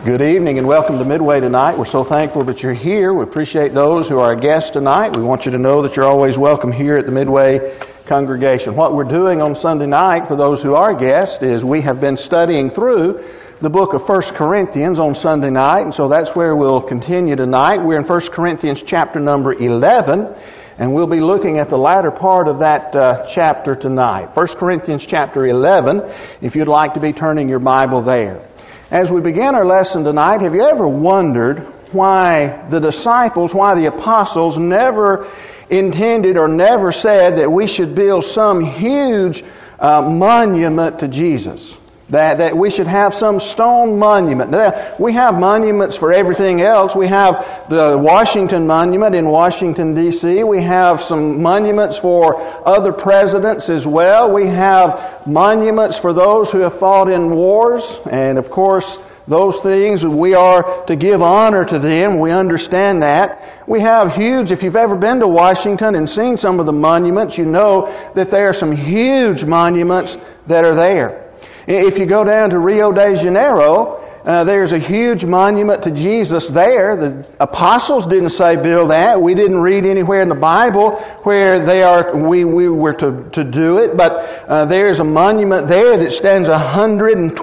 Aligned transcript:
Good 0.00 0.22
evening 0.22 0.56
and 0.56 0.66
welcome 0.66 0.96
to 0.96 1.04
Midway 1.04 1.40
tonight. 1.40 1.76
We're 1.76 1.84
so 1.92 2.06
thankful 2.08 2.42
that 2.46 2.60
you're 2.60 2.72
here. 2.72 3.12
We 3.12 3.22
appreciate 3.22 3.74
those 3.74 4.08
who 4.08 4.16
are 4.16 4.32
our 4.32 4.40
guests 4.40 4.70
tonight. 4.72 5.12
We 5.14 5.22
want 5.22 5.44
you 5.44 5.50
to 5.50 5.58
know 5.58 5.82
that 5.82 5.92
you're 5.92 6.08
always 6.08 6.38
welcome 6.38 6.72
here 6.72 6.96
at 6.96 7.04
the 7.04 7.12
Midway 7.12 7.76
congregation. 8.08 8.74
What 8.74 8.96
we're 8.96 9.04
doing 9.04 9.42
on 9.42 9.54
Sunday 9.60 9.84
night 9.84 10.24
for 10.26 10.38
those 10.38 10.62
who 10.62 10.72
are 10.72 10.96
guests 10.96 11.36
is 11.42 11.68
we 11.68 11.82
have 11.82 12.00
been 12.00 12.16
studying 12.16 12.70
through 12.70 13.20
the 13.60 13.68
book 13.68 13.92
of 13.92 14.08
1 14.08 14.40
Corinthians 14.40 14.98
on 14.98 15.14
Sunday 15.16 15.50
night, 15.50 15.82
and 15.82 15.92
so 15.92 16.08
that's 16.08 16.32
where 16.32 16.56
we'll 16.56 16.80
continue 16.80 17.36
tonight. 17.36 17.84
We're 17.84 18.00
in 18.00 18.08
1 18.08 18.20
Corinthians 18.32 18.80
chapter 18.86 19.20
number 19.20 19.52
11, 19.52 20.32
and 20.80 20.94
we'll 20.94 21.12
be 21.12 21.20
looking 21.20 21.58
at 21.58 21.68
the 21.68 21.76
latter 21.76 22.10
part 22.10 22.48
of 22.48 22.60
that 22.60 22.96
uh, 22.96 23.28
chapter 23.34 23.76
tonight. 23.76 24.32
1 24.32 24.46
Corinthians 24.58 25.04
chapter 25.10 25.46
11, 25.46 26.40
if 26.40 26.54
you'd 26.54 26.68
like 26.68 26.94
to 26.94 27.00
be 27.00 27.12
turning 27.12 27.50
your 27.50 27.60
Bible 27.60 28.02
there. 28.02 28.49
As 28.90 29.08
we 29.08 29.20
begin 29.20 29.54
our 29.54 29.64
lesson 29.64 30.02
tonight, 30.02 30.40
have 30.40 30.52
you 30.52 30.64
ever 30.66 30.88
wondered 30.88 31.64
why 31.92 32.66
the 32.72 32.80
disciples, 32.80 33.52
why 33.54 33.76
the 33.76 33.86
apostles 33.86 34.56
never 34.58 35.30
intended 35.70 36.36
or 36.36 36.48
never 36.48 36.90
said 36.90 37.38
that 37.38 37.48
we 37.48 37.68
should 37.68 37.94
build 37.94 38.24
some 38.34 38.64
huge 38.64 39.44
uh, 39.78 40.02
monument 40.02 40.98
to 40.98 41.06
Jesus? 41.06 41.72
That, 42.10 42.38
that 42.38 42.56
we 42.56 42.70
should 42.70 42.88
have 42.88 43.12
some 43.14 43.38
stone 43.54 43.96
monument. 43.96 44.50
We 44.98 45.14
have 45.14 45.34
monuments 45.34 45.96
for 45.98 46.12
everything 46.12 46.60
else. 46.60 46.90
We 46.98 47.06
have 47.06 47.70
the 47.70 47.94
Washington 48.02 48.66
Monument 48.66 49.14
in 49.14 49.30
Washington, 49.30 49.94
D.C. 49.94 50.42
We 50.42 50.60
have 50.64 50.98
some 51.06 51.40
monuments 51.40 51.98
for 52.02 52.34
other 52.66 52.92
presidents 52.92 53.70
as 53.70 53.86
well. 53.86 54.34
We 54.34 54.48
have 54.48 55.22
monuments 55.26 55.98
for 56.02 56.12
those 56.12 56.50
who 56.50 56.58
have 56.66 56.80
fought 56.80 57.08
in 57.08 57.30
wars. 57.30 57.82
And 58.10 58.38
of 58.38 58.50
course, 58.50 58.86
those 59.30 59.54
things 59.62 60.02
we 60.02 60.34
are 60.34 60.84
to 60.86 60.96
give 60.96 61.22
honor 61.22 61.64
to 61.64 61.78
them. 61.78 62.18
We 62.18 62.32
understand 62.32 63.02
that. 63.02 63.62
We 63.68 63.80
have 63.82 64.08
huge, 64.18 64.50
if 64.50 64.64
you've 64.64 64.74
ever 64.74 64.96
been 64.96 65.20
to 65.20 65.28
Washington 65.28 65.94
and 65.94 66.08
seen 66.08 66.36
some 66.36 66.58
of 66.58 66.66
the 66.66 66.72
monuments, 66.72 67.38
you 67.38 67.44
know 67.44 67.86
that 68.16 68.32
there 68.32 68.48
are 68.48 68.58
some 68.58 68.74
huge 68.74 69.46
monuments 69.46 70.16
that 70.48 70.64
are 70.64 70.74
there. 70.74 71.29
If 71.70 71.98
you 72.02 72.08
go 72.08 72.24
down 72.24 72.50
to 72.50 72.58
Rio 72.58 72.90
de 72.90 73.14
Janeiro, 73.22 74.02
uh, 74.26 74.42
there's 74.42 74.72
a 74.72 74.78
huge 74.82 75.22
monument 75.22 75.84
to 75.84 75.94
Jesus 75.94 76.50
there. 76.52 76.98
The 76.98 77.22
apostles 77.38 78.10
didn't 78.10 78.34
say 78.34 78.58
build 78.58 78.90
that. 78.90 79.22
We 79.22 79.38
didn't 79.38 79.62
read 79.62 79.86
anywhere 79.86 80.20
in 80.20 80.28
the 80.28 80.34
Bible 80.34 80.98
where 81.22 81.64
they 81.64 81.86
are. 81.86 82.26
We 82.28 82.44
we 82.44 82.68
were 82.68 82.92
to 82.98 83.30
to 83.32 83.42
do 83.46 83.78
it, 83.78 83.96
but 83.96 84.10
uh, 84.50 84.66
there's 84.66 84.98
a 84.98 85.06
monument 85.06 85.70
there 85.70 85.94
that 85.94 86.10
stands 86.18 86.50
124 86.50 87.38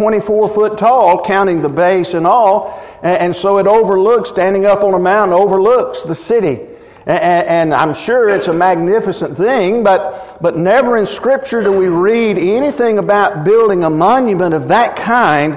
foot 0.53 0.77
tall, 0.77 1.23
counting 1.25 1.63
the 1.63 1.71
base 1.71 2.11
and 2.11 2.27
all, 2.27 2.75
and, 3.01 3.31
and 3.31 3.35
so 3.39 3.57
it 3.59 3.65
overlooks, 3.65 4.29
standing 4.35 4.65
up 4.65 4.83
on 4.83 4.93
a 4.93 4.99
mountain, 4.99 5.33
overlooks 5.39 6.03
the 6.03 6.19
city. 6.27 6.76
And 7.07 7.73
I'm 7.73 7.95
sure 8.05 8.27
it's 8.27 8.49
a 8.49 8.53
magnificent 8.53 9.37
thing, 9.37 9.81
but, 9.81 10.41
but 10.41 10.57
never 10.57 10.97
in 10.97 11.07
Scripture 11.15 11.63
do 11.63 11.71
we 11.71 11.87
read 11.87 12.35
anything 12.35 12.99
about 12.99 13.45
building 13.45 13.83
a 13.83 13.89
monument 13.89 14.53
of 14.53 14.67
that 14.67 14.97
kind 14.97 15.55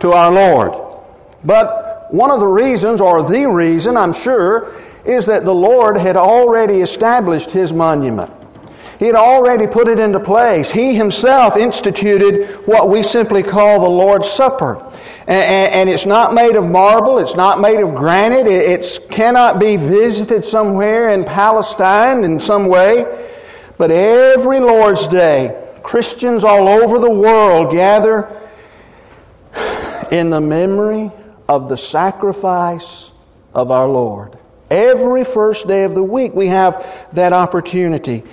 to 0.00 0.10
our 0.10 0.32
Lord. 0.32 0.74
But 1.46 2.10
one 2.10 2.32
of 2.32 2.40
the 2.40 2.50
reasons, 2.50 3.00
or 3.00 3.22
the 3.30 3.46
reason, 3.46 3.96
I'm 3.96 4.14
sure, 4.24 4.74
is 5.06 5.24
that 5.26 5.44
the 5.44 5.54
Lord 5.54 5.96
had 5.96 6.16
already 6.16 6.82
established 6.82 7.50
His 7.50 7.70
monument. 7.70 8.34
He 8.98 9.06
had 9.06 9.14
already 9.14 9.70
put 9.70 9.86
it 9.86 10.00
into 10.00 10.18
place. 10.18 10.66
He 10.74 10.98
Himself 10.98 11.54
instituted 11.54 12.66
what 12.66 12.90
we 12.90 13.06
simply 13.06 13.46
call 13.46 13.78
the 13.78 13.86
Lord's 13.86 14.26
Supper. 14.34 14.82
And, 15.28 15.90
it's 15.90 16.06
not 16.06 16.32
made 16.32 16.56
of 16.56 16.64
marble, 16.64 17.18
it's 17.18 17.36
not 17.36 17.60
made 17.60 17.80
of 17.80 17.94
granite, 17.94 18.46
it 18.48 18.80
cannot 19.14 19.60
be 19.60 19.76
visited 19.76 20.44
somewhere 20.44 21.10
in 21.10 21.24
Palestine 21.24 22.24
in 22.24 22.40
some 22.40 22.66
way. 22.66 23.04
But 23.76 23.90
every 23.90 24.58
Lord's 24.58 25.06
Day, 25.12 25.80
Christians 25.84 26.44
all 26.44 26.66
over 26.66 26.98
the 26.98 27.12
world 27.12 27.72
gather 27.72 28.24
in 30.10 30.30
the 30.30 30.40
memory 30.40 31.12
of 31.46 31.68
the 31.68 31.76
sacrifice 31.92 33.10
of 33.52 33.70
our 33.70 33.86
Lord. 33.86 34.38
Every 34.70 35.24
first 35.34 35.66
day 35.68 35.84
of 35.84 35.94
the 35.94 36.02
week 36.02 36.32
we 36.34 36.48
have 36.48 36.72
that 37.14 37.34
opportunity. 37.34 38.24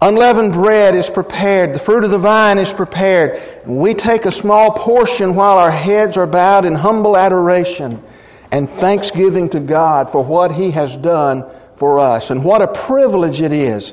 Unleavened 0.00 0.52
bread 0.52 0.94
is 0.94 1.08
prepared. 1.14 1.74
The 1.74 1.84
fruit 1.86 2.04
of 2.04 2.10
the 2.10 2.18
vine 2.18 2.58
is 2.58 2.70
prepared. 2.76 3.66
We 3.66 3.94
take 3.94 4.26
a 4.26 4.40
small 4.42 4.84
portion 4.84 5.34
while 5.34 5.56
our 5.56 5.72
heads 5.72 6.18
are 6.18 6.26
bowed 6.26 6.66
in 6.66 6.74
humble 6.74 7.16
adoration 7.16 8.04
and 8.52 8.68
thanksgiving 8.78 9.48
to 9.50 9.60
God 9.60 10.08
for 10.12 10.22
what 10.22 10.50
He 10.50 10.70
has 10.72 10.90
done 11.02 11.44
for 11.78 11.98
us. 11.98 12.24
And 12.28 12.44
what 12.44 12.60
a 12.60 12.86
privilege 12.86 13.40
it 13.40 13.52
is. 13.52 13.92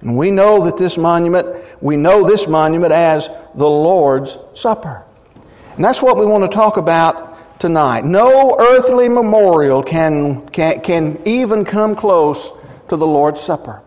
And 0.00 0.16
we 0.16 0.30
know 0.30 0.64
that 0.64 0.78
this 0.78 0.96
monument, 0.96 1.46
we 1.82 1.96
know 1.96 2.28
this 2.28 2.44
monument 2.48 2.92
as 2.92 3.26
the 3.56 3.66
Lord's 3.66 4.30
Supper. 4.54 5.04
And 5.74 5.84
that's 5.84 6.02
what 6.02 6.18
we 6.18 6.26
want 6.26 6.48
to 6.48 6.56
talk 6.56 6.76
about 6.76 7.58
tonight. 7.58 8.04
No 8.04 8.56
earthly 8.60 9.08
memorial 9.08 9.82
can, 9.82 10.48
can, 10.52 10.82
can 10.84 11.26
even 11.26 11.64
come 11.64 11.96
close 11.96 12.38
to 12.90 12.96
the 12.96 13.04
Lord's 13.04 13.40
Supper. 13.40 13.82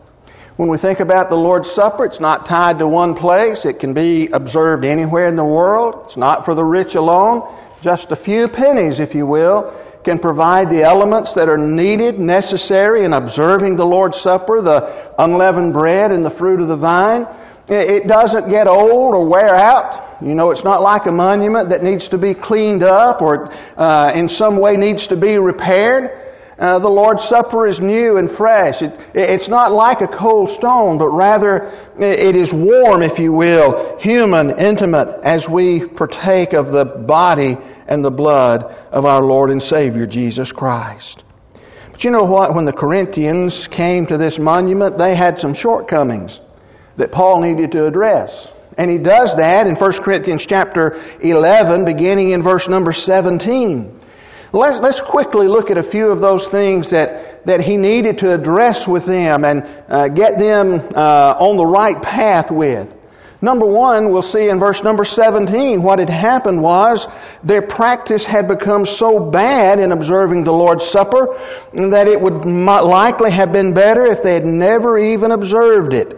When 0.57 0.69
we 0.69 0.77
think 0.77 1.01
about 1.01 1.29
the 1.29 1.35
Lord's 1.35 1.67
Supper, 1.75 2.05
it's 2.05 2.21
not 2.21 2.47
tied 2.47 2.79
to 2.79 2.87
one 2.87 3.13
place. 3.13 3.65
It 3.65 3.77
can 3.79 3.93
be 3.93 4.29
observed 4.31 4.85
anywhere 4.85 5.27
in 5.27 5.35
the 5.35 5.43
world. 5.43 6.05
It's 6.07 6.15
not 6.15 6.45
for 6.45 6.55
the 6.55 6.63
rich 6.63 6.95
alone. 6.95 7.43
Just 7.83 8.07
a 8.09 8.23
few 8.23 8.47
pennies, 8.47 9.01
if 9.01 9.13
you 9.13 9.27
will, 9.27 9.75
can 10.05 10.17
provide 10.17 10.69
the 10.69 10.81
elements 10.81 11.33
that 11.35 11.49
are 11.49 11.57
needed, 11.57 12.19
necessary 12.19 13.03
in 13.03 13.11
observing 13.11 13.75
the 13.75 13.83
Lord's 13.83 14.15
Supper, 14.23 14.61
the 14.61 15.11
unleavened 15.19 15.73
bread 15.73 16.11
and 16.11 16.23
the 16.23 16.33
fruit 16.39 16.61
of 16.61 16.69
the 16.69 16.77
vine. 16.77 17.25
It 17.67 18.07
doesn't 18.07 18.49
get 18.49 18.67
old 18.67 19.13
or 19.13 19.27
wear 19.27 19.55
out. 19.55 20.23
You 20.23 20.35
know, 20.35 20.51
it's 20.51 20.63
not 20.63 20.81
like 20.81 21.05
a 21.05 21.11
monument 21.11 21.67
that 21.67 21.83
needs 21.83 22.07
to 22.09 22.17
be 22.17 22.33
cleaned 22.33 22.83
up 22.83 23.21
or 23.21 23.51
uh, 23.77 24.13
in 24.15 24.29
some 24.29 24.61
way 24.61 24.77
needs 24.77 25.05
to 25.09 25.19
be 25.19 25.37
repaired. 25.37 26.24
Uh, 26.57 26.79
the 26.79 26.87
Lord's 26.87 27.21
Supper 27.27 27.67
is 27.67 27.79
new 27.81 28.17
and 28.17 28.29
fresh. 28.37 28.75
It, 28.79 28.93
it's 29.13 29.49
not 29.49 29.73
like 29.73 29.99
a 29.99 30.07
cold 30.07 30.49
stone, 30.57 30.97
but 30.97 31.09
rather 31.09 31.67
it 31.99 32.35
is 32.35 32.49
warm, 32.53 33.01
if 33.01 33.19
you 33.19 33.33
will, 33.33 33.97
human, 33.99 34.57
intimate, 34.57 35.19
as 35.23 35.45
we 35.51 35.85
partake 35.97 36.53
of 36.53 36.67
the 36.67 37.03
body 37.05 37.57
and 37.87 38.03
the 38.03 38.09
blood 38.09 38.63
of 38.91 39.03
our 39.03 39.21
Lord 39.21 39.49
and 39.49 39.61
Savior, 39.61 40.07
Jesus 40.07 40.51
Christ. 40.55 41.23
But 41.91 42.03
you 42.03 42.11
know 42.11 42.23
what? 42.23 42.55
When 42.55 42.65
the 42.65 42.73
Corinthians 42.73 43.67
came 43.75 44.05
to 44.07 44.17
this 44.17 44.37
monument, 44.39 44.97
they 44.97 45.15
had 45.15 45.37
some 45.39 45.55
shortcomings 45.55 46.39
that 46.97 47.11
Paul 47.11 47.41
needed 47.41 47.71
to 47.73 47.85
address. 47.85 48.29
And 48.77 48.89
he 48.89 48.97
does 48.97 49.31
that 49.37 49.67
in 49.67 49.75
1 49.75 50.03
Corinthians 50.03 50.45
chapter 50.47 51.17
11, 51.21 51.85
beginning 51.85 52.31
in 52.31 52.43
verse 52.43 52.65
number 52.69 52.93
17. 52.93 54.01
Let's, 54.55 54.79
let's 54.81 55.01
quickly 55.11 55.51
look 55.51 55.69
at 55.69 55.75
a 55.75 55.91
few 55.91 56.07
of 56.07 56.21
those 56.21 56.47
things 56.47 56.87
that, 56.91 57.43
that 57.43 57.59
he 57.59 57.75
needed 57.75 58.19
to 58.19 58.31
address 58.31 58.87
with 58.87 59.03
them 59.05 59.43
and 59.43 59.59
uh, 59.91 60.07
get 60.07 60.39
them 60.39 60.79
uh, 60.95 61.35
on 61.43 61.59
the 61.59 61.67
right 61.67 61.99
path 61.99 62.47
with. 62.47 62.87
Number 63.43 63.67
one, 63.67 64.13
we'll 64.15 64.23
see 64.31 64.47
in 64.47 64.57
verse 64.57 64.79
number 64.81 65.03
17, 65.03 65.83
what 65.83 65.99
had 65.99 66.07
happened 66.07 66.63
was 66.63 67.05
their 67.43 67.67
practice 67.67 68.23
had 68.23 68.47
become 68.47 68.87
so 68.95 69.27
bad 69.27 69.77
in 69.77 69.91
observing 69.91 70.45
the 70.45 70.55
Lord's 70.55 70.87
Supper 70.95 71.35
that 71.91 72.07
it 72.07 72.15
would 72.15 72.47
likely 72.47 73.35
have 73.35 73.51
been 73.51 73.75
better 73.75 74.07
if 74.07 74.23
they 74.23 74.39
had 74.39 74.47
never 74.47 74.97
even 74.97 75.35
observed 75.35 75.91
it. 75.91 76.15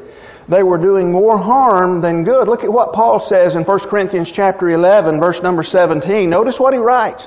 They 0.48 0.62
were 0.62 0.78
doing 0.78 1.12
more 1.12 1.42
harm 1.42 2.02
than 2.06 2.24
good. 2.24 2.48
Look 2.48 2.64
at 2.64 2.72
what 2.72 2.94
Paul 2.94 3.18
says 3.28 3.56
in 3.56 3.64
1 3.66 3.90
Corinthians 3.90 4.32
chapter 4.32 4.70
11, 4.70 5.20
verse 5.20 5.42
number 5.42 5.64
17. 5.64 6.30
Notice 6.30 6.56
what 6.60 6.74
he 6.74 6.80
writes. 6.80 7.26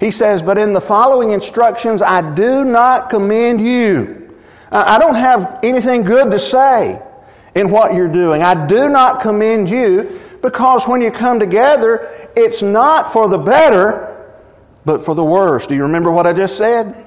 He 0.00 0.10
says, 0.10 0.42
But 0.44 0.58
in 0.58 0.72
the 0.72 0.84
following 0.86 1.32
instructions, 1.32 2.02
I 2.04 2.34
do 2.34 2.64
not 2.64 3.10
commend 3.10 3.60
you. 3.60 4.30
Uh, 4.70 4.84
I 4.86 4.98
don't 4.98 5.14
have 5.14 5.60
anything 5.62 6.04
good 6.04 6.30
to 6.30 6.38
say 6.38 6.98
in 7.54 7.70
what 7.70 7.94
you're 7.94 8.12
doing. 8.12 8.42
I 8.42 8.66
do 8.66 8.88
not 8.88 9.22
commend 9.22 9.68
you 9.68 10.38
because 10.42 10.82
when 10.88 11.00
you 11.00 11.10
come 11.10 11.38
together, 11.38 12.30
it's 12.34 12.62
not 12.62 13.12
for 13.12 13.28
the 13.28 13.38
better, 13.38 14.34
but 14.84 15.04
for 15.04 15.14
the 15.14 15.24
worse. 15.24 15.64
Do 15.68 15.74
you 15.74 15.82
remember 15.82 16.10
what 16.10 16.26
I 16.26 16.32
just 16.36 16.58
said? 16.58 17.04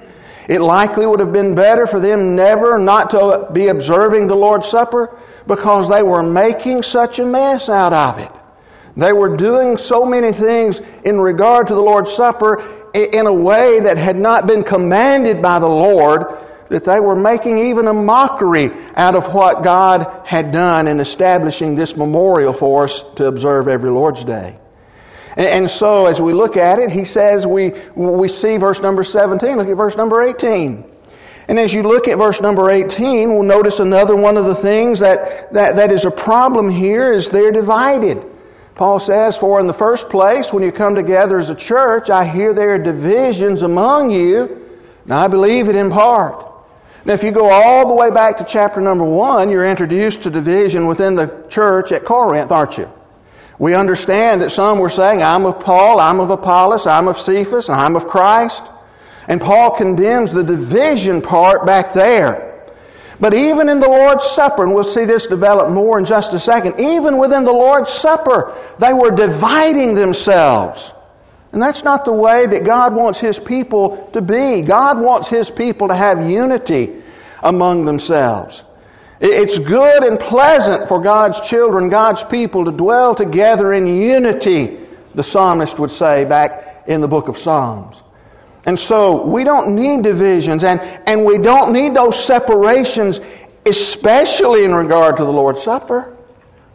It 0.48 0.62
likely 0.62 1.04
would 1.04 1.20
have 1.20 1.32
been 1.32 1.54
better 1.54 1.86
for 1.86 2.00
them 2.00 2.34
never 2.34 2.78
not 2.78 3.10
to 3.10 3.52
be 3.52 3.68
observing 3.68 4.28
the 4.28 4.34
Lord's 4.34 4.66
Supper 4.70 5.20
because 5.46 5.90
they 5.92 6.02
were 6.02 6.22
making 6.22 6.80
such 6.82 7.18
a 7.18 7.24
mess 7.24 7.68
out 7.68 7.92
of 7.92 8.18
it. 8.18 8.32
They 8.96 9.12
were 9.12 9.36
doing 9.36 9.76
so 9.76 10.04
many 10.04 10.32
things 10.32 10.80
in 11.04 11.20
regard 11.20 11.68
to 11.68 11.74
the 11.74 11.80
Lord's 11.80 12.10
Supper 12.16 12.77
in 12.94 13.26
a 13.26 13.32
way 13.32 13.80
that 13.84 13.96
had 13.96 14.16
not 14.16 14.46
been 14.46 14.62
commanded 14.62 15.42
by 15.42 15.58
the 15.58 15.66
Lord, 15.66 16.22
that 16.70 16.84
they 16.84 17.00
were 17.00 17.16
making 17.16 17.70
even 17.70 17.88
a 17.88 17.92
mockery 17.92 18.68
out 18.96 19.14
of 19.14 19.34
what 19.34 19.64
God 19.64 20.26
had 20.26 20.52
done 20.52 20.86
in 20.86 21.00
establishing 21.00 21.74
this 21.74 21.92
memorial 21.96 22.54
for 22.58 22.84
us 22.84 23.02
to 23.16 23.26
observe 23.26 23.68
every 23.68 23.90
Lord's 23.90 24.24
Day. 24.24 24.58
And 25.36 25.70
so 25.78 26.06
as 26.06 26.20
we 26.20 26.32
look 26.32 26.56
at 26.56 26.78
it, 26.78 26.90
he 26.90 27.04
says 27.04 27.46
we, 27.48 27.70
we 27.94 28.28
see 28.28 28.58
verse 28.58 28.78
number 28.82 29.04
17. 29.04 29.56
Look 29.56 29.68
at 29.68 29.76
verse 29.76 29.94
number 29.96 30.24
18. 30.24 30.84
And 31.48 31.58
as 31.58 31.72
you 31.72 31.82
look 31.82 32.08
at 32.08 32.18
verse 32.18 32.36
number 32.42 32.70
18, 32.70 33.32
we'll 33.32 33.46
notice 33.46 33.76
another 33.78 34.16
one 34.16 34.36
of 34.36 34.44
the 34.44 34.60
things 34.60 35.00
that, 35.00 35.48
that, 35.54 35.76
that 35.76 35.90
is 35.92 36.04
a 36.04 36.12
problem 36.24 36.68
here 36.68 37.14
is 37.14 37.28
they're 37.32 37.52
divided. 37.52 38.18
Paul 38.78 39.00
says, 39.00 39.36
For 39.40 39.58
in 39.58 39.66
the 39.66 39.74
first 39.74 40.04
place, 40.08 40.46
when 40.52 40.62
you 40.62 40.70
come 40.70 40.94
together 40.94 41.40
as 41.40 41.50
a 41.50 41.58
church, 41.58 42.08
I 42.10 42.30
hear 42.30 42.54
there 42.54 42.74
are 42.74 42.78
divisions 42.78 43.62
among 43.62 44.12
you, 44.12 44.70
and 45.02 45.12
I 45.12 45.26
believe 45.26 45.66
it 45.66 45.74
in 45.74 45.90
part. 45.90 46.46
Now, 47.04 47.14
if 47.14 47.22
you 47.24 47.34
go 47.34 47.50
all 47.50 47.88
the 47.88 47.94
way 47.94 48.10
back 48.14 48.38
to 48.38 48.46
chapter 48.46 48.80
number 48.80 49.04
one, 49.04 49.50
you're 49.50 49.68
introduced 49.68 50.22
to 50.22 50.30
division 50.30 50.86
within 50.86 51.16
the 51.16 51.48
church 51.50 51.90
at 51.90 52.06
Corinth, 52.06 52.52
aren't 52.52 52.78
you? 52.78 52.86
We 53.58 53.74
understand 53.74 54.42
that 54.42 54.54
some 54.54 54.78
were 54.78 54.94
saying, 54.94 55.22
I'm 55.22 55.44
of 55.44 55.60
Paul, 55.64 55.98
I'm 55.98 56.20
of 56.20 56.30
Apollos, 56.30 56.86
I'm 56.86 57.08
of 57.08 57.16
Cephas, 57.26 57.68
I'm 57.68 57.96
of 57.96 58.06
Christ. 58.06 58.62
And 59.26 59.40
Paul 59.40 59.74
condemns 59.76 60.32
the 60.32 60.46
division 60.46 61.20
part 61.20 61.66
back 61.66 61.94
there. 61.94 62.47
But 63.20 63.34
even 63.34 63.68
in 63.68 63.80
the 63.80 63.90
Lord's 63.90 64.22
Supper, 64.36 64.62
and 64.62 64.74
we'll 64.74 64.94
see 64.94 65.04
this 65.04 65.26
develop 65.28 65.70
more 65.70 65.98
in 65.98 66.06
just 66.06 66.30
a 66.30 66.38
second, 66.38 66.78
even 66.78 67.18
within 67.18 67.44
the 67.44 67.54
Lord's 67.54 67.90
Supper, 67.98 68.54
they 68.78 68.94
were 68.94 69.10
dividing 69.10 69.98
themselves. 69.98 70.78
And 71.52 71.60
that's 71.60 71.82
not 71.82 72.04
the 72.04 72.12
way 72.12 72.46
that 72.46 72.62
God 72.64 72.94
wants 72.94 73.20
His 73.20 73.38
people 73.46 74.10
to 74.12 74.20
be. 74.20 74.62
God 74.62 75.00
wants 75.02 75.28
His 75.28 75.50
people 75.56 75.88
to 75.88 75.96
have 75.96 76.18
unity 76.18 77.02
among 77.42 77.86
themselves. 77.86 78.54
It's 79.20 79.58
good 79.66 80.06
and 80.06 80.18
pleasant 80.30 80.86
for 80.86 81.02
God's 81.02 81.40
children, 81.50 81.90
God's 81.90 82.22
people, 82.30 82.64
to 82.64 82.70
dwell 82.70 83.16
together 83.16 83.74
in 83.74 83.86
unity, 83.86 84.86
the 85.16 85.24
psalmist 85.24 85.74
would 85.78 85.90
say 85.90 86.24
back 86.24 86.86
in 86.86 87.00
the 87.00 87.08
book 87.08 87.26
of 87.26 87.34
Psalms. 87.42 87.96
And 88.66 88.78
so 88.78 89.26
we 89.26 89.44
don't 89.44 89.74
need 89.74 90.02
divisions 90.02 90.64
and, 90.64 90.80
and 90.80 91.24
we 91.24 91.38
don't 91.38 91.72
need 91.72 91.94
those 91.94 92.14
separations, 92.26 93.18
especially 93.66 94.64
in 94.64 94.72
regard 94.72 95.16
to 95.16 95.24
the 95.24 95.30
Lord's 95.30 95.62
Supper. 95.64 96.16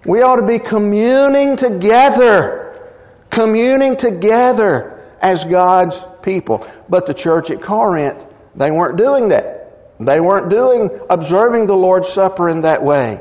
We 0.06 0.19
ought 0.19 0.38
to 0.38 0.47
be 0.47 0.59
communing 0.59 1.56
together, 1.56 2.91
communing 3.31 3.95
together 4.00 5.07
as 5.21 5.44
God's 5.50 5.95
people. 6.24 6.65
But 6.89 7.06
the 7.06 7.13
church 7.13 7.51
at 7.51 7.63
Corinth, 7.63 8.19
they 8.57 8.71
weren't 8.71 8.97
doing 8.97 9.29
that. 9.29 9.95
They 10.00 10.19
weren't 10.19 10.50
doing, 10.50 10.89
observing 11.09 11.68
the 11.68 11.75
Lord's 11.75 12.07
Supper 12.13 12.50
in 12.50 12.62
that 12.63 12.83
way. 12.83 13.19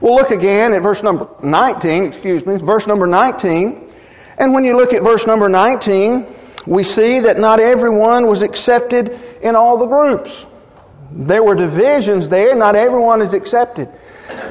We'll 0.00 0.14
look 0.14 0.30
again 0.30 0.72
at 0.72 0.82
verse 0.82 1.00
number 1.02 1.28
19, 1.42 2.12
excuse 2.12 2.44
me, 2.46 2.56
verse 2.64 2.84
number 2.86 3.06
19. 3.06 3.92
And 4.38 4.54
when 4.54 4.64
you 4.64 4.76
look 4.76 4.92
at 4.92 5.02
verse 5.02 5.22
number 5.26 5.48
19, 5.48 6.35
we 6.66 6.82
see 6.82 7.22
that 7.22 7.38
not 7.38 7.60
everyone 7.60 8.26
was 8.26 8.42
accepted 8.42 9.08
in 9.42 9.54
all 9.54 9.78
the 9.78 9.86
groups. 9.86 10.30
There 11.14 11.42
were 11.42 11.54
divisions 11.54 12.28
there, 12.28 12.54
not 12.54 12.74
everyone 12.74 13.22
is 13.22 13.32
accepted. 13.32 13.88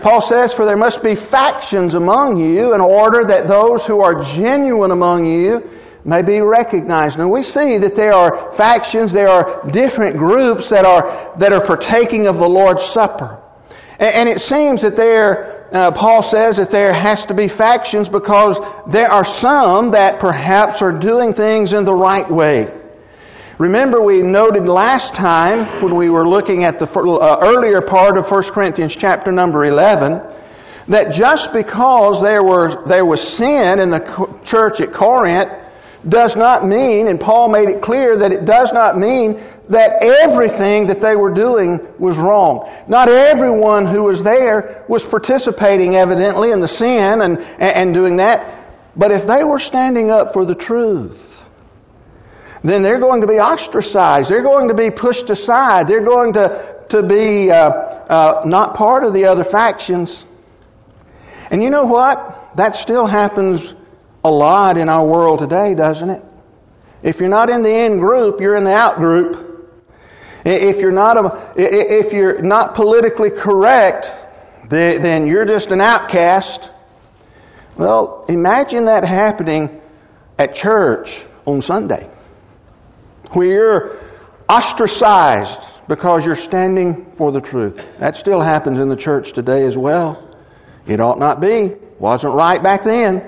Paul 0.01 0.23
says, 0.31 0.53
For 0.55 0.65
there 0.65 0.79
must 0.79 1.03
be 1.03 1.15
factions 1.29 1.95
among 1.95 2.37
you 2.39 2.73
in 2.73 2.79
order 2.79 3.27
that 3.27 3.51
those 3.51 3.83
who 3.87 3.99
are 3.99 4.23
genuine 4.39 4.91
among 4.91 5.25
you 5.27 5.59
may 6.05 6.21
be 6.21 6.39
recognized. 6.39 7.17
Now 7.17 7.27
we 7.27 7.43
see 7.43 7.81
that 7.81 7.97
there 7.97 8.13
are 8.13 8.55
factions, 8.55 9.11
there 9.11 9.27
are 9.27 9.65
different 9.73 10.15
groups 10.15 10.69
that 10.69 10.85
are, 10.85 11.35
that 11.39 11.51
are 11.51 11.65
partaking 11.65 12.27
of 12.27 12.35
the 12.37 12.47
Lord's 12.47 12.85
Supper. 12.93 13.41
And, 13.97 14.27
it 14.27 14.39
seems 14.39 14.83
that 14.83 14.95
there, 14.95 15.54
uh, 15.73 15.91
Paul 15.91 16.21
says 16.29 16.57
that 16.57 16.69
there 16.71 16.93
has 16.93 17.23
to 17.27 17.33
be 17.33 17.49
factions 17.57 18.07
because 18.09 18.57
there 18.91 19.07
are 19.07 19.25
some 19.41 19.91
that 19.91 20.21
perhaps 20.21 20.81
are 20.81 20.97
doing 20.97 21.33
things 21.33 21.73
in 21.73 21.85
the 21.85 21.93
right 21.93 22.29
way. 22.29 22.69
Remember, 23.57 24.03
we 24.03 24.21
noted 24.21 24.67
last 24.67 25.15
time 25.15 25.81
when 25.81 25.95
we 25.95 26.09
were 26.09 26.27
looking 26.27 26.63
at 26.63 26.77
the 26.77 26.85
uh, 26.85 27.39
earlier 27.41 27.81
part 27.81 28.17
of 28.17 28.25
1 28.29 28.53
Corinthians 28.53 28.95
chapter 28.99 29.31
number 29.31 29.65
11 29.65 30.35
that 30.91 31.17
just 31.17 31.49
because 31.49 32.21
there, 32.21 32.43
were, 32.43 32.85
there 32.85 33.05
was 33.05 33.17
sin 33.39 33.79
in 33.81 33.89
the 33.89 34.03
church 34.45 34.77
at 34.83 34.93
Corinth 34.93 35.49
does 36.07 36.35
not 36.37 36.67
mean, 36.67 37.07
and 37.07 37.19
Paul 37.19 37.49
made 37.49 37.69
it 37.69 37.81
clear 37.81 38.19
that 38.19 38.31
it 38.31 38.45
does 38.45 38.69
not 38.73 38.97
mean 38.97 39.41
that 39.69 39.97
everything 40.03 40.85
that 40.87 41.01
they 41.01 41.15
were 41.15 41.33
doing 41.33 41.79
was 41.97 42.15
wrong. 42.17 42.69
Not 42.87 43.09
everyone 43.09 43.89
who 43.89 44.03
was 44.03 44.21
there 44.23 44.85
was 44.87 45.01
participating 45.09 45.95
evidently 45.95 46.51
in 46.51 46.61
the 46.61 46.69
sin 46.69 47.25
and, 47.25 47.37
and 47.39 47.93
doing 47.93 48.17
that. 48.17 48.93
But 48.95 49.11
if 49.11 49.27
they 49.27 49.43
were 49.43 49.59
standing 49.59 50.11
up 50.11 50.33
for 50.33 50.45
the 50.45 50.55
truth, 50.55 51.17
then 52.63 52.81
they're 52.81 52.99
going 52.99 53.21
to 53.21 53.27
be 53.27 53.41
ostracized. 53.41 54.29
They're 54.29 54.45
going 54.45 54.69
to 54.69 54.73
be 54.73 54.89
pushed 54.89 55.29
aside. 55.29 55.85
They're 55.87 56.05
going 56.05 56.33
to, 56.33 56.85
to 56.89 57.01
be 57.01 57.49
uh, 57.49 57.55
uh, 57.55 58.41
not 58.45 58.75
part 58.75 59.03
of 59.03 59.13
the 59.13 59.25
other 59.25 59.45
factions. 59.51 60.09
And 61.51 61.61
you 61.61 61.69
know 61.69 61.85
what? 61.85 62.53
That 62.57 62.73
still 62.81 63.05
happens 63.07 63.61
a 64.23 64.29
lot 64.29 64.77
in 64.77 64.89
our 64.89 65.05
world 65.05 65.39
today, 65.39 65.75
doesn't 65.75 66.09
it? 66.09 66.23
If 67.03 67.17
you're 67.17 67.29
not 67.29 67.49
in 67.49 67.61
the 67.61 67.85
in 67.85 67.99
group, 67.99 68.39
you're 68.39 68.55
in 68.55 68.63
the 68.63 68.73
out 68.73 68.97
group. 68.97 69.54
If 70.47 70.77
you're 70.77 70.91
not, 70.91 71.17
a, 71.17 71.53
if 71.55 72.13
you're 72.13 72.41
not 72.41 72.75
politically 72.75 73.29
correct, 73.31 74.05
then 74.69 75.25
you're 75.25 75.45
just 75.45 75.71
an 75.71 75.81
outcast. 75.81 76.69
Well, 77.79 78.25
imagine 78.29 78.85
that 78.85 79.03
happening 79.03 79.81
at 80.37 80.53
church 80.53 81.07
on 81.45 81.61
Sunday, 81.61 82.09
where 83.33 83.47
you're 83.47 83.97
ostracized 84.47 85.87
because 85.87 86.21
you're 86.25 86.47
standing 86.47 87.13
for 87.17 87.31
the 87.31 87.41
truth. 87.41 87.75
That 87.99 88.15
still 88.15 88.41
happens 88.41 88.77
in 88.77 88.87
the 88.87 88.95
church 88.95 89.27
today 89.33 89.65
as 89.65 89.75
well. 89.75 90.37
It 90.87 90.99
ought 90.99 91.19
not 91.19 91.41
be. 91.41 91.73
Wasn't 91.99 92.33
right 92.33 92.61
back 92.61 92.81
then. 92.85 93.21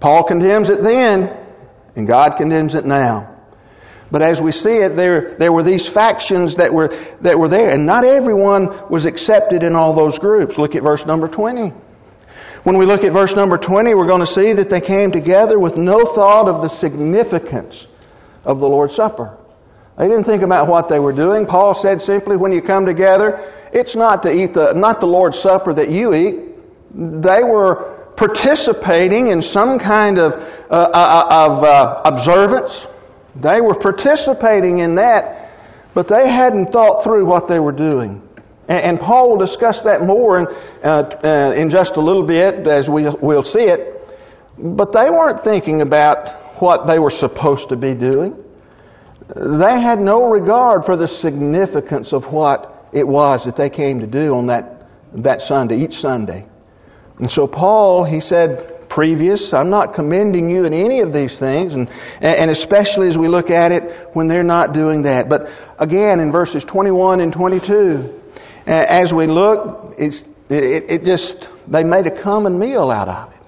Paul 0.00 0.24
condemns 0.26 0.68
it 0.68 0.82
then, 0.82 1.36
and 1.96 2.06
God 2.06 2.32
condemns 2.36 2.74
it 2.74 2.84
now. 2.84 3.39
But 4.10 4.22
as 4.22 4.40
we 4.42 4.50
see 4.50 4.82
it, 4.82 4.96
there, 4.96 5.36
there 5.38 5.52
were 5.52 5.62
these 5.62 5.88
factions 5.94 6.56
that 6.56 6.72
were, 6.72 6.90
that 7.22 7.38
were 7.38 7.48
there, 7.48 7.70
and 7.70 7.86
not 7.86 8.04
everyone 8.04 8.66
was 8.90 9.06
accepted 9.06 9.62
in 9.62 9.76
all 9.76 9.94
those 9.94 10.18
groups. 10.18 10.54
Look 10.58 10.74
at 10.74 10.82
verse 10.82 11.02
number 11.06 11.28
20. 11.28 11.72
When 12.64 12.76
we 12.76 12.84
look 12.84 13.04
at 13.04 13.12
verse 13.12 13.32
number 13.36 13.56
20, 13.56 13.94
we're 13.94 14.10
going 14.10 14.26
to 14.26 14.34
see 14.34 14.52
that 14.52 14.68
they 14.68 14.82
came 14.82 15.12
together 15.12 15.58
with 15.58 15.76
no 15.76 16.12
thought 16.14 16.50
of 16.50 16.60
the 16.60 16.68
significance 16.80 17.86
of 18.44 18.58
the 18.58 18.66
Lord's 18.66 18.96
Supper. 18.96 19.38
They 19.96 20.08
didn't 20.08 20.24
think 20.24 20.42
about 20.42 20.66
what 20.66 20.88
they 20.88 20.98
were 20.98 21.14
doing. 21.14 21.46
Paul 21.46 21.78
said 21.80 22.00
simply, 22.00 22.36
when 22.36 22.52
you 22.52 22.62
come 22.62 22.84
together, 22.84 23.38
it's 23.72 23.94
not 23.94 24.22
to 24.24 24.30
eat 24.30 24.54
the, 24.54 24.72
not 24.74 24.98
the 24.98 25.06
Lord's 25.06 25.38
Supper 25.38 25.72
that 25.74 25.90
you 25.90 26.14
eat. 26.14 26.56
They 26.92 27.44
were 27.46 28.12
participating 28.16 29.28
in 29.28 29.40
some 29.40 29.78
kind 29.78 30.18
of, 30.18 30.32
uh, 30.68 30.74
uh 30.74 31.28
of 31.30 31.64
uh, 31.64 32.02
observance 32.04 32.72
they 33.36 33.60
were 33.60 33.78
participating 33.78 34.78
in 34.78 34.94
that, 34.96 35.50
but 35.94 36.08
they 36.08 36.28
hadn't 36.28 36.72
thought 36.72 37.04
through 37.04 37.26
what 37.26 37.48
they 37.48 37.58
were 37.58 37.72
doing. 37.72 38.22
And, 38.68 38.78
and 38.78 39.00
Paul 39.00 39.30
will 39.30 39.46
discuss 39.46 39.80
that 39.84 40.02
more 40.02 40.38
in, 40.40 40.46
uh, 40.84 41.18
uh, 41.22 41.52
in 41.56 41.70
just 41.70 41.92
a 41.96 42.00
little 42.00 42.26
bit 42.26 42.66
as 42.66 42.88
we, 42.88 43.06
we'll 43.22 43.42
see 43.42 43.66
it. 43.66 43.96
But 44.58 44.92
they 44.92 45.10
weren't 45.10 45.42
thinking 45.44 45.80
about 45.82 46.60
what 46.60 46.86
they 46.86 46.98
were 46.98 47.12
supposed 47.18 47.68
to 47.70 47.76
be 47.76 47.94
doing. 47.94 48.36
They 49.34 49.80
had 49.80 50.00
no 50.00 50.24
regard 50.24 50.84
for 50.84 50.96
the 50.96 51.06
significance 51.06 52.12
of 52.12 52.24
what 52.24 52.88
it 52.92 53.06
was 53.06 53.42
that 53.44 53.56
they 53.56 53.70
came 53.70 54.00
to 54.00 54.06
do 54.06 54.34
on 54.34 54.48
that, 54.48 54.88
that 55.14 55.40
Sunday, 55.40 55.76
each 55.76 55.92
Sunday. 55.92 56.46
And 57.18 57.30
so 57.30 57.46
Paul, 57.46 58.04
he 58.04 58.20
said, 58.20 58.79
previous. 58.90 59.52
I'm 59.54 59.70
not 59.70 59.94
commending 59.94 60.50
you 60.50 60.64
in 60.64 60.74
any 60.74 61.00
of 61.00 61.12
these 61.12 61.38
things, 61.38 61.72
and, 61.72 61.88
and 62.20 62.50
especially 62.50 63.08
as 63.08 63.16
we 63.16 63.28
look 63.28 63.48
at 63.48 63.72
it 63.72 64.08
when 64.14 64.28
they're 64.28 64.42
not 64.42 64.74
doing 64.74 65.02
that. 65.04 65.28
But 65.28 65.42
again, 65.78 66.20
in 66.20 66.30
verses 66.30 66.64
21 66.70 67.20
and 67.20 67.32
22, 67.32 68.20
as 68.66 69.12
we 69.16 69.26
look, 69.26 69.94
it's, 69.96 70.22
it, 70.50 71.00
it 71.00 71.04
just, 71.04 71.48
they 71.70 71.84
made 71.84 72.06
a 72.06 72.22
common 72.22 72.58
meal 72.58 72.90
out 72.90 73.08
of 73.08 73.32
it. 73.32 73.40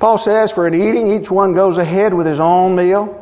Paul 0.00 0.20
says, 0.24 0.50
For 0.54 0.66
in 0.66 0.74
eating, 0.74 1.22
each 1.22 1.30
one 1.30 1.54
goes 1.54 1.78
ahead 1.78 2.12
with 2.12 2.26
his 2.26 2.40
own 2.40 2.74
meal. 2.74 3.18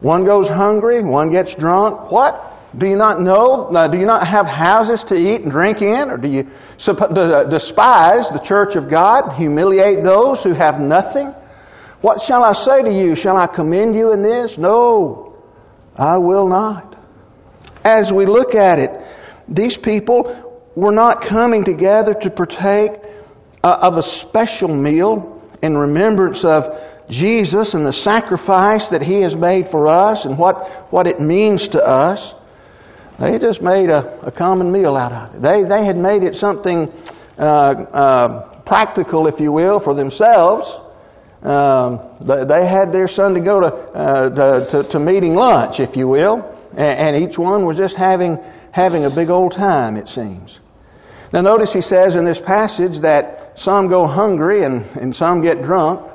One 0.00 0.24
goes 0.24 0.48
hungry, 0.48 1.02
one 1.02 1.30
gets 1.30 1.54
drunk. 1.58 2.10
What? 2.10 2.34
Do 2.78 2.86
you 2.86 2.96
not 2.96 3.20
know? 3.20 3.68
Uh, 3.74 3.88
do 3.88 3.98
you 3.98 4.06
not 4.06 4.26
have 4.26 4.46
houses 4.46 5.04
to 5.08 5.14
eat 5.14 5.42
and 5.42 5.52
drink 5.52 5.80
in? 5.80 6.10
Or 6.10 6.16
do 6.16 6.28
you 6.28 6.40
uh, 6.42 7.48
despise 7.48 8.26
the 8.32 8.42
church 8.46 8.74
of 8.74 8.90
God, 8.90 9.36
humiliate 9.36 10.02
those 10.02 10.42
who 10.42 10.54
have 10.54 10.80
nothing? 10.80 11.32
What 12.00 12.18
shall 12.26 12.42
I 12.42 12.52
say 12.52 12.82
to 12.82 12.90
you? 12.90 13.16
Shall 13.16 13.36
I 13.36 13.46
commend 13.46 13.94
you 13.94 14.12
in 14.12 14.22
this? 14.22 14.54
No, 14.58 15.36
I 15.96 16.18
will 16.18 16.48
not. 16.48 16.96
As 17.84 18.10
we 18.14 18.26
look 18.26 18.54
at 18.54 18.78
it, 18.78 18.90
these 19.48 19.78
people 19.82 20.62
were 20.76 20.92
not 20.92 21.24
coming 21.28 21.64
together 21.64 22.14
to 22.22 22.30
partake 22.30 22.92
uh, 23.62 23.78
of 23.82 23.94
a 23.94 24.02
special 24.28 24.68
meal 24.68 25.42
in 25.62 25.76
remembrance 25.76 26.40
of 26.44 26.64
Jesus 27.08 27.74
and 27.74 27.86
the 27.86 27.92
sacrifice 27.92 28.84
that 28.90 29.02
He 29.02 29.20
has 29.22 29.34
made 29.34 29.66
for 29.70 29.86
us 29.86 30.24
and 30.24 30.38
what, 30.38 30.92
what 30.92 31.06
it 31.06 31.20
means 31.20 31.68
to 31.72 31.78
us, 31.78 32.18
they 33.20 33.38
just 33.38 33.62
made 33.62 33.90
a, 33.90 34.26
a 34.26 34.32
common 34.32 34.72
meal 34.72 34.96
out 34.96 35.12
of 35.12 35.34
it. 35.34 35.42
They, 35.42 35.62
they 35.68 35.86
had 35.86 35.96
made 35.96 36.22
it 36.22 36.34
something 36.34 36.88
uh, 37.38 37.42
uh, 37.42 38.62
practical, 38.64 39.26
if 39.26 39.38
you 39.38 39.52
will, 39.52 39.80
for 39.80 39.94
themselves. 39.94 40.66
Um, 41.42 42.00
they 42.26 42.66
had 42.66 42.90
their 42.90 43.06
son 43.06 43.34
to 43.34 43.40
go 43.40 43.60
to, 43.60 43.66
uh, 43.66 44.28
to, 44.30 44.82
to, 44.82 44.92
to, 44.92 44.98
meeting 44.98 45.34
lunch, 45.34 45.76
if 45.78 45.94
you 45.94 46.08
will, 46.08 46.42
and, 46.72 47.16
and 47.16 47.30
each 47.30 47.38
one 47.38 47.66
was 47.66 47.76
just 47.76 47.96
having, 47.96 48.38
having 48.72 49.04
a 49.04 49.14
big 49.14 49.28
old 49.28 49.52
time, 49.52 49.96
it 49.96 50.08
seems. 50.08 50.58
Now, 51.32 51.42
notice 51.42 51.70
he 51.72 51.82
says 51.82 52.16
in 52.16 52.24
this 52.24 52.40
passage 52.46 53.02
that 53.02 53.52
some 53.58 53.88
go 53.88 54.06
hungry 54.06 54.64
and, 54.64 54.84
and 54.96 55.14
some 55.14 55.42
get 55.42 55.62
drunk. 55.62 56.10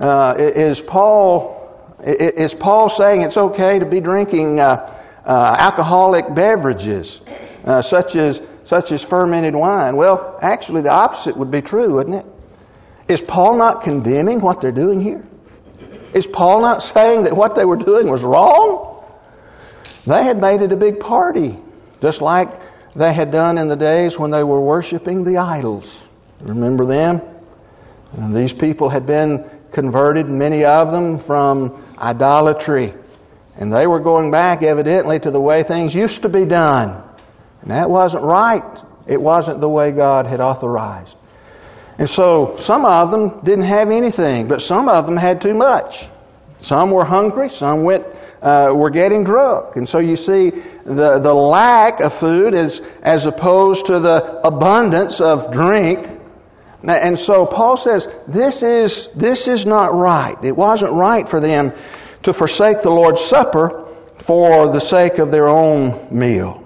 Uh, 0.00 0.34
is 0.38 0.80
Paul 0.88 1.56
is 2.04 2.54
Paul 2.60 2.94
saying 2.98 3.22
it's 3.22 3.36
okay 3.36 3.78
to 3.78 3.86
be 3.88 4.00
drinking 4.00 4.60
uh, 4.60 5.05
uh, 5.26 5.56
alcoholic 5.58 6.34
beverages 6.34 7.20
uh, 7.66 7.82
such 7.82 8.16
as 8.16 8.40
such 8.66 8.90
as 8.90 9.04
fermented 9.08 9.54
wine? 9.54 9.96
Well, 9.96 10.38
actually, 10.42 10.82
the 10.82 10.90
opposite 10.90 11.36
would 11.36 11.50
be 11.50 11.62
true, 11.62 11.94
wouldn't 11.94 12.16
it? 12.16 12.26
Is 13.08 13.20
Paul 13.28 13.56
not 13.56 13.84
condemning 13.84 14.40
what 14.40 14.60
they're 14.60 14.72
doing 14.72 15.00
here? 15.00 15.24
Is 16.14 16.26
Paul 16.32 16.60
not 16.60 16.80
saying 16.94 17.24
that 17.24 17.36
what 17.36 17.54
they 17.54 17.64
were 17.64 17.76
doing 17.76 18.08
was 18.08 18.22
wrong? 18.22 19.04
They 20.06 20.24
had 20.24 20.38
made 20.38 20.62
it 20.62 20.72
a 20.72 20.76
big 20.76 20.98
party, 20.98 21.58
just 22.02 22.20
like 22.20 22.48
they 22.96 23.14
had 23.14 23.30
done 23.30 23.58
in 23.58 23.68
the 23.68 23.76
days 23.76 24.14
when 24.18 24.30
they 24.30 24.42
were 24.42 24.60
worshiping 24.60 25.24
the 25.24 25.36
idols. 25.36 25.84
Remember 26.40 26.86
them? 26.86 27.20
And 28.12 28.34
these 28.34 28.52
people 28.58 28.88
had 28.88 29.06
been 29.06 29.44
converted, 29.74 30.26
many 30.26 30.64
of 30.64 30.90
them, 30.90 31.22
from 31.26 31.94
idolatry. 31.98 32.94
And 33.58 33.72
they 33.72 33.86
were 33.86 34.00
going 34.00 34.30
back, 34.30 34.62
evidently, 34.62 35.18
to 35.20 35.30
the 35.30 35.40
way 35.40 35.64
things 35.64 35.94
used 35.94 36.22
to 36.22 36.28
be 36.28 36.44
done. 36.44 37.02
And 37.62 37.70
that 37.70 37.88
wasn't 37.88 38.22
right. 38.22 38.62
It 39.06 39.20
wasn't 39.20 39.60
the 39.60 39.68
way 39.68 39.92
God 39.92 40.26
had 40.26 40.40
authorized. 40.40 41.14
And 41.98 42.08
so 42.10 42.58
some 42.66 42.84
of 42.84 43.10
them 43.10 43.40
didn't 43.44 43.66
have 43.66 43.88
anything, 43.88 44.48
but 44.48 44.60
some 44.60 44.88
of 44.88 45.06
them 45.06 45.16
had 45.16 45.40
too 45.40 45.54
much. 45.54 45.92
Some 46.60 46.90
were 46.90 47.04
hungry, 47.04 47.48
some 47.58 47.84
went, 47.84 48.04
uh, 48.42 48.68
were 48.74 48.90
getting 48.90 49.24
drunk. 49.24 49.76
And 49.76 49.88
so 49.88 49.98
you 49.98 50.16
see 50.16 50.50
the, 50.84 51.20
the 51.22 51.32
lack 51.32 52.00
of 52.00 52.12
food 52.20 52.52
as, 52.52 52.78
as 53.02 53.26
opposed 53.26 53.86
to 53.86 54.00
the 54.00 54.40
abundance 54.44 55.18
of 55.20 55.52
drink 55.52 56.16
and 56.82 57.18
so 57.18 57.46
Paul 57.46 57.80
says, 57.82 58.06
this 58.28 58.62
is, 58.62 59.08
this 59.18 59.48
is 59.48 59.66
not 59.66 59.94
right. 59.94 60.36
It 60.44 60.56
wasn't 60.56 60.92
right 60.92 61.26
for 61.28 61.40
them 61.40 61.72
to 62.26 62.32
forsake 62.34 62.82
the 62.82 62.90
Lord's 62.90 63.20
Supper 63.30 63.94
for 64.26 64.72
the 64.72 64.80
sake 64.90 65.18
of 65.18 65.30
their 65.30 65.48
own 65.48 66.08
meal. 66.10 66.62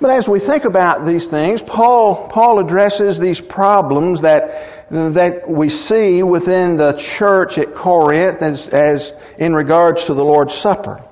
But 0.00 0.10
as 0.10 0.26
we 0.28 0.40
think 0.40 0.64
about 0.64 1.06
these 1.06 1.28
things, 1.30 1.60
Paul, 1.66 2.30
Paul 2.32 2.64
addresses 2.64 3.20
these 3.20 3.40
problems 3.48 4.22
that, 4.22 4.88
that 4.90 5.42
we 5.48 5.68
see 5.68 6.22
within 6.22 6.76
the 6.76 6.98
church 7.18 7.58
at 7.58 7.74
Corinth 7.74 8.42
as, 8.42 8.68
as 8.72 9.12
in 9.38 9.54
regards 9.54 10.04
to 10.06 10.14
the 10.14 10.22
Lord's 10.22 10.54
Supper. 10.62 11.04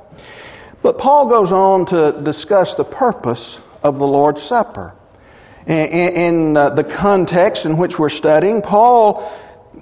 But 0.82 0.98
Paul 0.98 1.28
goes 1.28 1.52
on 1.52 1.86
to 1.86 2.24
discuss 2.24 2.74
the 2.76 2.84
purpose 2.84 3.58
of 3.82 3.98
the 3.98 4.04
Lord's 4.04 4.42
Supper 4.48 4.94
in 5.66 6.56
uh, 6.56 6.74
the 6.74 6.84
context 7.00 7.64
in 7.64 7.76
which 7.76 7.92
we're 7.98 8.08
studying, 8.08 8.62
Paul 8.62 9.32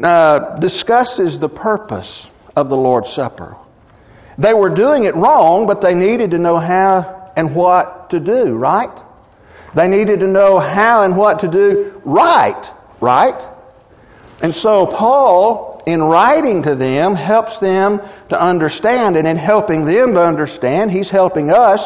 uh, 0.02 0.58
discusses 0.58 1.38
the 1.40 1.48
purpose 1.48 2.26
of 2.56 2.68
the 2.68 2.74
Lord's 2.74 3.12
Supper. 3.14 3.56
They 4.38 4.54
were 4.54 4.74
doing 4.74 5.04
it 5.04 5.14
wrong, 5.14 5.66
but 5.66 5.80
they 5.80 5.94
needed 5.94 6.30
to 6.32 6.38
know 6.38 6.58
how 6.58 7.32
and 7.36 7.54
what 7.54 8.10
to 8.10 8.20
do, 8.20 8.54
right? 8.54 8.90
They 9.76 9.88
needed 9.88 10.20
to 10.20 10.28
know 10.28 10.58
how 10.58 11.04
and 11.04 11.16
what 11.16 11.40
to 11.40 11.50
do 11.50 12.00
right, 12.04 12.62
right? 13.00 13.54
And 14.40 14.54
so 14.54 14.86
Paul, 14.86 15.82
in 15.86 16.00
writing 16.00 16.62
to 16.64 16.74
them, 16.74 17.14
helps 17.14 17.58
them 17.60 18.00
to 18.30 18.40
understand, 18.40 19.16
and 19.16 19.26
in 19.26 19.36
helping 19.36 19.84
them 19.84 20.14
to 20.14 20.20
understand, 20.20 20.90
he's 20.90 21.10
helping 21.10 21.50
us 21.50 21.80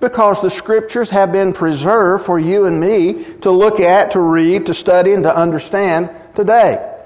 because 0.00 0.38
the 0.42 0.54
Scriptures 0.58 1.10
have 1.10 1.32
been 1.32 1.52
preserved 1.52 2.24
for 2.24 2.38
you 2.38 2.66
and 2.66 2.80
me 2.80 3.38
to 3.42 3.50
look 3.50 3.80
at, 3.80 4.12
to 4.12 4.20
read, 4.20 4.64
to 4.66 4.74
study, 4.74 5.12
and 5.12 5.24
to 5.24 5.36
understand 5.36 6.10
today. 6.36 6.97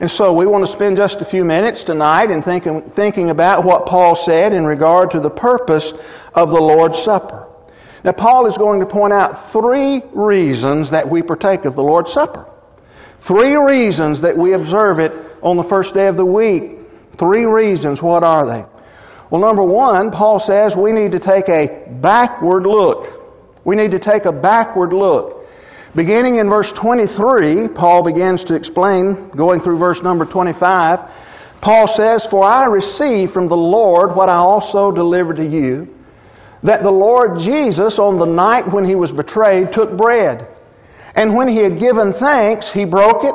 And 0.00 0.10
so 0.10 0.32
we 0.32 0.46
want 0.46 0.64
to 0.64 0.72
spend 0.72 0.96
just 0.96 1.16
a 1.20 1.28
few 1.28 1.44
minutes 1.44 1.84
tonight 1.84 2.30
in 2.30 2.42
thinking, 2.42 2.90
thinking 2.96 3.28
about 3.28 3.66
what 3.66 3.84
Paul 3.84 4.16
said 4.24 4.54
in 4.54 4.64
regard 4.64 5.10
to 5.10 5.20
the 5.20 5.28
purpose 5.28 5.84
of 6.34 6.48
the 6.48 6.60
Lord's 6.60 6.96
Supper. 7.04 7.46
Now, 8.02 8.12
Paul 8.12 8.48
is 8.48 8.56
going 8.56 8.80
to 8.80 8.86
point 8.86 9.12
out 9.12 9.52
three 9.52 10.00
reasons 10.14 10.90
that 10.90 11.04
we 11.04 11.20
partake 11.20 11.66
of 11.66 11.74
the 11.76 11.82
Lord's 11.82 12.10
Supper. 12.12 12.46
Three 13.28 13.54
reasons 13.54 14.22
that 14.22 14.36
we 14.36 14.54
observe 14.54 15.00
it 15.00 15.12
on 15.42 15.58
the 15.58 15.68
first 15.68 15.92
day 15.92 16.06
of 16.06 16.16
the 16.16 16.24
week. 16.24 16.80
Three 17.18 17.44
reasons. 17.44 18.00
What 18.00 18.24
are 18.24 18.46
they? 18.46 18.64
Well, 19.30 19.42
number 19.42 19.62
one, 19.62 20.10
Paul 20.10 20.42
says 20.46 20.72
we 20.80 20.92
need 20.92 21.12
to 21.12 21.20
take 21.20 21.50
a 21.50 21.92
backward 22.00 22.64
look. 22.64 23.04
We 23.66 23.76
need 23.76 23.90
to 23.90 24.00
take 24.00 24.24
a 24.24 24.32
backward 24.32 24.94
look. 24.94 25.39
Beginning 25.96 26.36
in 26.36 26.48
verse 26.48 26.72
23, 26.80 27.74
Paul 27.74 28.04
begins 28.04 28.44
to 28.44 28.54
explain, 28.54 29.32
going 29.36 29.60
through 29.60 29.78
verse 29.78 29.98
number 30.04 30.24
25, 30.24 30.98
Paul 31.60 31.92
says, 31.96 32.24
For 32.30 32.44
I 32.44 32.66
received 32.66 33.32
from 33.32 33.48
the 33.48 33.56
Lord 33.56 34.14
what 34.14 34.28
I 34.28 34.36
also 34.36 34.92
delivered 34.92 35.36
to 35.36 35.44
you, 35.44 35.88
that 36.62 36.84
the 36.84 36.90
Lord 36.90 37.38
Jesus, 37.38 37.98
on 37.98 38.20
the 38.20 38.24
night 38.24 38.72
when 38.72 38.84
he 38.84 38.94
was 38.94 39.10
betrayed, 39.10 39.72
took 39.72 39.96
bread. 39.96 40.46
And 41.16 41.34
when 41.34 41.48
he 41.48 41.56
had 41.56 41.80
given 41.80 42.14
thanks, 42.20 42.70
he 42.72 42.84
broke 42.84 43.24
it 43.24 43.34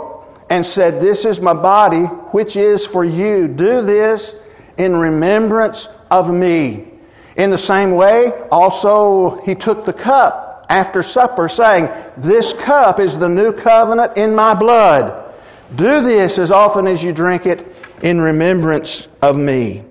and 0.50 0.66
said, 0.66 1.02
This 1.02 1.26
is 1.26 1.42
my 1.42 1.54
body, 1.54 2.06
which 2.32 2.56
is 2.56 2.88
for 2.94 3.04
you. 3.04 3.50
Do 3.50 3.86
this 3.86 4.32
in 4.78 4.96
remembrance 4.96 5.86
of 6.10 6.28
me. 6.28 6.88
In 7.36 7.52
the 7.52 7.58
same 7.58 7.96
way, 7.96 8.32
also 8.50 9.42
he 9.44 9.56
took 9.56 9.86
the 9.86 9.92
cup 9.92 10.45
after 10.70 11.04
supper, 11.04 11.50
saying, 11.50 11.88
This 12.28 12.54
cup 12.66 13.00
is 13.00 13.18
the 13.20 13.28
new 13.28 13.54
covenant 13.64 14.18
in 14.18 14.36
my 14.36 14.58
blood. 14.58 15.34
Do 15.78 16.02
this 16.02 16.40
as 16.40 16.52
often 16.52 16.88
as 16.88 17.02
you 17.02 17.14
drink 17.14 17.46
it 17.46 17.66
in 18.04 18.22
remembrance 18.22 19.08
of 19.22 19.36
me. 19.36 19.84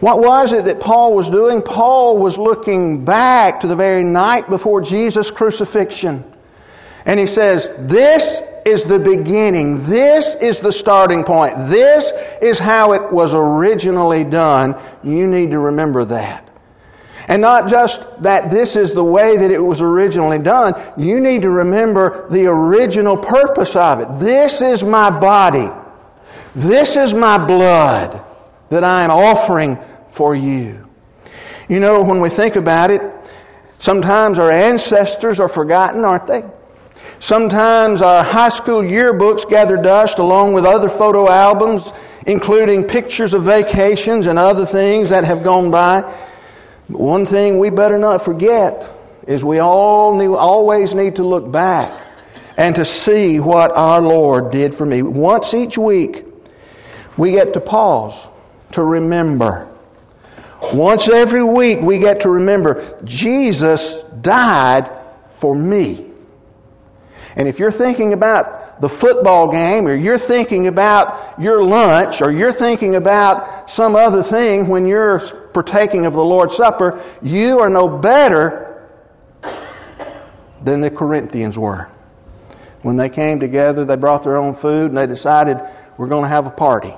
What 0.00 0.18
was 0.18 0.52
it 0.52 0.66
that 0.66 0.80
Paul 0.80 1.16
was 1.16 1.30
doing? 1.32 1.62
Paul 1.62 2.18
was 2.18 2.36
looking 2.36 3.04
back 3.04 3.60
to 3.60 3.68
the 3.68 3.76
very 3.76 4.04
night 4.04 4.48
before 4.50 4.82
Jesus' 4.82 5.30
crucifixion. 5.34 6.24
And 7.06 7.18
he 7.18 7.26
says, 7.26 7.64
This 7.88 8.20
is 8.66 8.84
the 8.90 8.98
beginning. 8.98 9.86
This 9.88 10.26
is 10.42 10.60
the 10.60 10.74
starting 10.82 11.24
point. 11.24 11.70
This 11.70 12.04
is 12.42 12.58
how 12.58 12.92
it 12.92 13.12
was 13.12 13.32
originally 13.32 14.24
done. 14.24 14.74
You 15.02 15.26
need 15.26 15.50
to 15.52 15.58
remember 15.58 16.04
that. 16.06 16.45
And 17.28 17.42
not 17.42 17.68
just 17.68 17.98
that 18.22 18.50
this 18.54 18.76
is 18.76 18.94
the 18.94 19.02
way 19.02 19.36
that 19.36 19.50
it 19.50 19.58
was 19.58 19.80
originally 19.82 20.38
done, 20.38 20.94
you 20.96 21.18
need 21.18 21.42
to 21.42 21.50
remember 21.50 22.28
the 22.30 22.46
original 22.46 23.18
purpose 23.18 23.74
of 23.74 23.98
it. 23.98 24.08
This 24.22 24.62
is 24.62 24.82
my 24.86 25.10
body. 25.10 25.66
This 26.54 26.94
is 26.94 27.12
my 27.12 27.36
blood 27.46 28.22
that 28.70 28.84
I 28.84 29.04
am 29.04 29.10
offering 29.10 29.76
for 30.16 30.36
you. 30.36 30.86
You 31.68 31.80
know, 31.80 32.02
when 32.02 32.22
we 32.22 32.30
think 32.30 32.54
about 32.54 32.90
it, 32.90 33.02
sometimes 33.80 34.38
our 34.38 34.52
ancestors 34.52 35.40
are 35.40 35.50
forgotten, 35.52 36.04
aren't 36.04 36.28
they? 36.28 36.42
Sometimes 37.20 38.02
our 38.02 38.22
high 38.22 38.54
school 38.62 38.82
yearbooks 38.82 39.48
gather 39.50 39.76
dust 39.76 40.14
along 40.18 40.54
with 40.54 40.64
other 40.64 40.88
photo 40.96 41.28
albums, 41.28 41.82
including 42.26 42.84
pictures 42.84 43.34
of 43.34 43.42
vacations 43.42 44.26
and 44.26 44.38
other 44.38 44.66
things 44.70 45.10
that 45.10 45.24
have 45.24 45.42
gone 45.42 45.70
by. 45.70 46.02
One 46.88 47.26
thing 47.26 47.58
we 47.58 47.70
better 47.70 47.98
not 47.98 48.24
forget 48.24 48.74
is 49.26 49.42
we 49.42 49.58
all 49.58 50.36
always 50.36 50.94
need 50.94 51.16
to 51.16 51.26
look 51.26 51.50
back 51.50 52.04
and 52.56 52.74
to 52.74 52.84
see 52.84 53.38
what 53.38 53.72
our 53.74 54.00
Lord 54.00 54.52
did 54.52 54.74
for 54.74 54.86
me. 54.86 55.02
Once 55.02 55.52
each 55.52 55.76
week, 55.76 56.24
we 57.18 57.32
get 57.32 57.52
to 57.54 57.60
pause 57.60 58.14
to 58.72 58.82
remember. 58.82 59.72
Once 60.74 61.08
every 61.12 61.44
week, 61.44 61.78
we 61.86 62.00
get 62.00 62.22
to 62.22 62.30
remember 62.30 63.00
Jesus 63.04 63.80
died 64.22 64.84
for 65.40 65.54
me. 65.54 66.10
And 67.36 67.46
if 67.46 67.58
you're 67.58 67.76
thinking 67.76 68.14
about 68.14 68.55
the 68.80 68.90
football 69.00 69.50
game, 69.50 69.86
or 69.86 69.96
you're 69.96 70.26
thinking 70.28 70.68
about 70.68 71.40
your 71.40 71.64
lunch, 71.64 72.16
or 72.20 72.30
you're 72.30 72.58
thinking 72.58 72.96
about 72.96 73.68
some 73.70 73.96
other 73.96 74.22
thing 74.30 74.68
when 74.68 74.86
you're 74.86 75.50
partaking 75.54 76.04
of 76.04 76.12
the 76.12 76.20
Lord's 76.20 76.54
Supper, 76.56 77.18
you 77.22 77.58
are 77.58 77.70
no 77.70 77.98
better 77.98 78.88
than 80.64 80.80
the 80.80 80.90
Corinthians 80.90 81.56
were. 81.56 81.88
When 82.82 82.96
they 82.96 83.08
came 83.08 83.40
together, 83.40 83.84
they 83.84 83.96
brought 83.96 84.24
their 84.24 84.36
own 84.36 84.60
food 84.60 84.92
and 84.92 84.96
they 84.96 85.06
decided, 85.06 85.56
we're 85.98 86.08
going 86.08 86.24
to 86.24 86.28
have 86.28 86.46
a 86.46 86.50
party. 86.50 86.92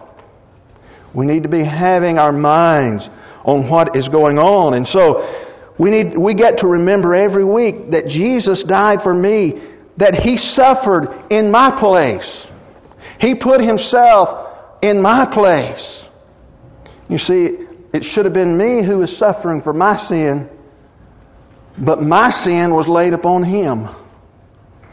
We 1.15 1.27
need 1.27 1.45
to 1.45 1.49
be 1.49 1.65
having 1.65 2.19
our 2.19 2.33
minds 2.33 3.09
on 3.45 3.71
what 3.71 3.97
is 3.97 4.09
going 4.09 4.39
on. 4.39 4.75
And 4.75 4.87
so 4.87 5.23
we 5.79 5.91
need 5.91 6.19
we 6.19 6.35
get 6.35 6.59
to 6.59 6.67
remember 6.67 7.15
every 7.15 7.45
week 7.45 7.91
that 7.93 8.07
Jesus 8.07 8.65
died 8.69 8.99
for 9.03 9.15
me, 9.15 9.78
that 9.99 10.14
he 10.14 10.37
suffered 10.37 11.26
in 11.31 11.50
my 11.50 11.76
place. 11.78 12.47
He 13.21 13.35
put 13.35 13.61
himself 13.61 14.49
in 14.81 15.02
my 15.02 15.26
place. 15.33 16.02
You 17.09 17.19
see, 17.19 17.67
it 17.93 18.05
should 18.12 18.25
have 18.25 18.35
been 18.35 18.57
me 18.57 18.87
who 18.87 18.99
was 18.99 19.19
suffering 19.19 19.61
for 19.62 19.73
my 19.73 20.07
sin, 20.09 20.49
but 21.85 22.02
my 22.02 22.31
sin 22.45 22.73
was 22.73 22.87
laid 22.88 23.12
upon 23.12 23.45
him. 23.45 23.88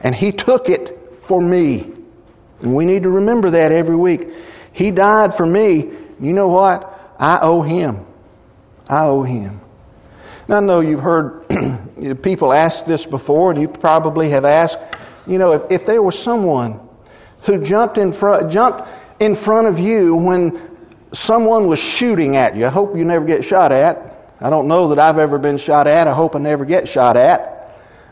And 0.04 0.16
he 0.16 0.32
took 0.32 0.64
it 0.66 0.98
for 1.28 1.42
me. 1.42 1.94
And 2.62 2.76
we 2.76 2.86
need 2.86 3.04
to 3.04 3.10
remember 3.10 3.52
that 3.52 3.72
every 3.72 3.96
week. 3.96 4.22
He 4.74 4.92
died 4.92 5.32
for 5.38 5.46
me. 5.46 5.90
You 6.20 6.34
know 6.34 6.48
what? 6.48 6.84
I 7.20 7.40
owe 7.42 7.62
him. 7.62 8.06
I 8.88 9.06
owe 9.06 9.24
him. 9.24 9.62
Now, 10.48 10.58
I 10.58 10.60
know 10.60 10.80
you've 10.82 11.00
heard 11.00 11.48
people 12.24 12.54
ask 12.54 12.86
this 12.86 13.06
before, 13.10 13.52
and 13.52 13.62
you 13.62 13.68
probably 13.68 14.30
have 14.32 14.46
asked, 14.46 14.78
you 15.26 15.40
know, 15.40 15.54
if, 15.54 15.82
if 15.82 15.88
there 15.88 16.04
was 16.04 16.20
someone 16.24 16.80
who 17.48 17.68
jumped 17.68 17.98
in 17.98 18.18
front, 18.20 18.52
jumped 18.52 18.82
in 19.20 19.38
front 19.44 19.68
of 19.68 19.80
you 19.80 20.16
when 20.16 20.78
someone 21.14 21.68
was 21.68 21.80
shooting 21.98 22.36
at 22.36 22.56
you. 22.56 22.66
I 22.66 22.72
hope 22.72 22.96
you 22.96 23.06
never 23.06 23.26
get 23.26 23.44
shot 23.44 23.72
at. 23.72 24.34
I 24.40 24.50
don't 24.50 24.68
know 24.68 24.90
that 24.90 25.00
I've 25.00 25.18
ever 25.18 25.40
been 25.40 25.58
shot 25.58 25.88
at. 25.88 26.08
I 26.08 26.14
hope 26.14 26.36
I 26.36 26.40
never 26.40 26.66
get 26.66 26.88
shot 26.88 27.18
at. 27.18 27.56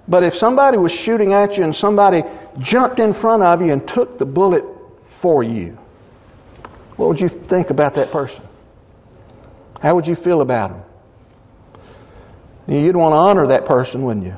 But 0.08 0.24
if 0.24 0.34
somebody 0.36 0.78
was 0.78 0.92
shooting 1.06 1.34
at 1.34 1.54
you 1.54 1.64
and 1.64 1.76
somebody 1.76 2.22
jumped 2.62 3.00
in 3.00 3.14
front 3.22 3.44
of 3.44 3.62
you 3.62 3.72
and 3.72 3.88
took 3.94 4.18
the 4.18 4.26
bullet 4.26 4.64
for 5.22 5.44
you, 5.44 5.78
what 6.96 7.10
would 7.10 7.20
you 7.20 7.30
think 7.50 7.70
about 7.70 7.96
that 7.96 8.12
person? 8.12 8.42
How 9.82 9.96
would 9.96 10.06
you 10.06 10.16
feel 10.24 10.42
about 10.42 10.72
him? 10.72 10.82
You'd 12.68 12.96
want 12.96 13.14
to 13.14 13.18
honor 13.18 13.48
that 13.48 13.66
person, 13.66 14.06
wouldn't 14.06 14.26
you? 14.26 14.36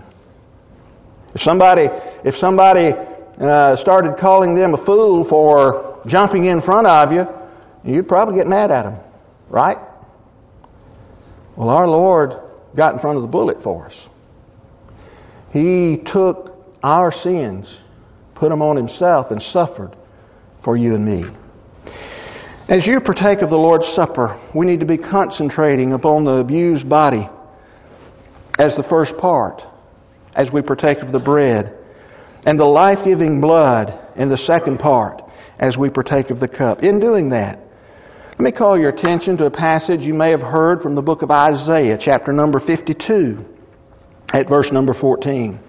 If 1.36 1.42
somebody, 1.42 1.88
if 2.24 2.36
somebody 2.36 2.92
uh, 2.92 3.76
started 3.78 4.16
calling 4.20 4.56
them 4.56 4.74
a 4.74 4.86
fool 4.86 5.28
for 5.30 6.02
jumping 6.08 6.46
in 6.46 6.62
front 6.62 6.88
of 6.88 7.12
you, 7.12 7.26
you'd 7.84 8.08
probably 8.08 8.36
get 8.36 8.48
mad 8.48 8.72
at 8.72 8.84
them, 8.84 9.00
right? 9.50 9.78
Well, 11.56 11.70
our 11.70 11.88
Lord 11.88 12.32
got 12.76 12.94
in 12.94 13.00
front 13.00 13.18
of 13.18 13.22
the 13.22 13.30
bullet 13.30 13.58
for 13.64 13.88
us. 13.88 13.94
He 15.52 16.02
took 16.12 16.58
our 16.82 17.12
sins, 17.12 17.74
put 18.34 18.50
them 18.50 18.62
on 18.62 18.76
Himself, 18.76 19.28
and 19.30 19.42
suffered 19.42 19.96
for 20.64 20.76
you 20.76 20.96
and 20.96 21.06
me. 21.06 21.24
As 22.68 22.88
you 22.88 23.00
partake 23.00 23.42
of 23.44 23.52
the 23.52 23.56
Lord's 23.56 23.86
Supper, 23.96 24.42
we 24.56 24.66
need 24.66 24.80
to 24.80 24.86
be 24.86 24.98
concentrating 24.98 25.94
upon 25.94 26.26
the 26.26 26.38
abused 26.38 26.90
body 26.90 27.30
as 28.58 28.76
the 28.76 28.86
first 28.90 29.14
part, 29.18 29.62
as 30.36 30.50
we 30.54 30.62
partake 30.62 31.00
of 31.00 31.12
the 31.12 31.20
bread, 31.20 31.78
and 32.46 32.60
the 32.60 32.66
life 32.66 33.00
giving 33.04 33.42
blood 33.42 33.92
in 34.16 34.30
the 34.30 34.38
second 34.38 34.80
part, 34.80 35.22
as 35.60 35.78
we 35.78 35.90
partake 35.90 36.30
of 36.30 36.40
the 36.40 36.48
cup. 36.48 36.84
In 36.84 37.00
doing 37.00 37.30
that, 37.30 37.60
let 38.32 38.40
me 38.40 38.52
call 38.52 38.78
your 38.78 38.90
attention 38.90 39.38
to 39.38 39.46
a 39.46 39.52
passage 39.52 40.02
you 40.02 40.14
may 40.14 40.32
have 40.32 40.42
heard 40.42 40.82
from 40.82 40.96
the 40.96 41.02
book 41.02 41.22
of 41.22 41.32
Isaiah, 41.32 41.98
chapter 42.00 42.34
number 42.34 42.60
52 42.60 43.44
at 44.34 44.50
verse 44.50 44.68
number 44.72 44.94
14. 44.94 45.60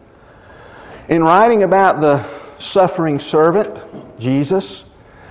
In 1.08 1.22
writing 1.22 1.62
about 1.62 2.00
the 2.00 2.58
suffering 2.72 3.20
servant, 3.30 4.18
Jesus, 4.18 4.82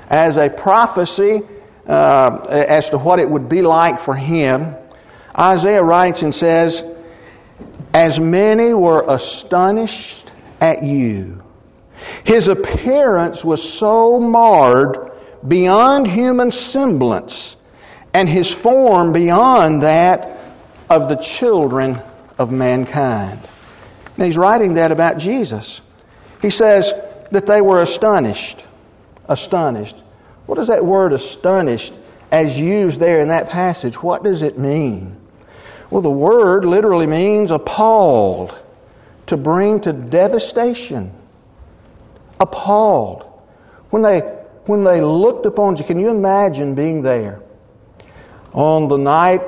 as 0.10 0.38
a 0.38 0.50
prophecy 0.62 1.42
uh, 1.88 2.46
as 2.48 2.88
to 2.92 2.98
what 2.98 3.20
it 3.20 3.30
would 3.30 3.50
be 3.50 3.62
like 3.62 4.06
for 4.06 4.16
him, 4.16 4.76
Isaiah 5.38 5.84
writes 5.84 6.22
and 6.22 6.34
says, 6.34 6.82
As 7.96 8.20
many 8.20 8.74
were 8.74 9.06
astonished 9.08 10.30
at 10.60 10.84
you. 10.84 11.42
His 12.26 12.50
appearance 12.50 13.40
was 13.42 13.78
so 13.80 14.20
marred 14.20 14.98
beyond 15.48 16.06
human 16.06 16.52
semblance, 16.52 17.56
and 18.14 18.28
his 18.28 18.54
form 18.62 19.14
beyond 19.14 19.82
that 19.84 20.58
of 20.90 21.08
the 21.08 21.26
children 21.40 21.96
of 22.38 22.50
mankind. 22.50 23.48
And 24.18 24.28
he's 24.28 24.36
writing 24.36 24.74
that 24.74 24.92
about 24.92 25.20
Jesus. 25.20 25.80
He 26.42 26.50
says 26.50 26.92
that 27.32 27.48
they 27.48 27.62
were 27.62 27.82
astonished. 27.82 28.62
Astonished. 29.30 29.96
What 30.48 30.58
does 30.58 30.68
that 30.68 30.84
word 30.84 31.14
astonished, 31.14 31.94
as 32.30 32.58
used 32.58 33.00
there 33.00 33.22
in 33.22 33.30
that 33.30 33.48
passage, 33.48 33.94
what 34.02 34.22
does 34.22 34.42
it 34.42 34.60
mean? 34.60 35.16
Well, 35.96 36.02
the 36.02 36.10
word 36.10 36.66
literally 36.66 37.08
means 37.08 37.52
appalled, 37.52 38.52
to 39.28 39.38
bring 39.38 39.80
to 39.84 39.94
devastation. 39.94 41.14
Appalled. 42.38 43.24
When 43.92 44.04
they, 44.04 44.20
when 44.66 44.84
they 44.84 45.00
looked 45.00 45.46
upon 45.46 45.78
you, 45.78 45.86
can 45.86 45.98
you 45.98 46.10
imagine 46.10 46.76
being 46.76 47.02
there 47.02 47.42
on 48.52 48.90
the 48.90 48.98
night 48.98 49.40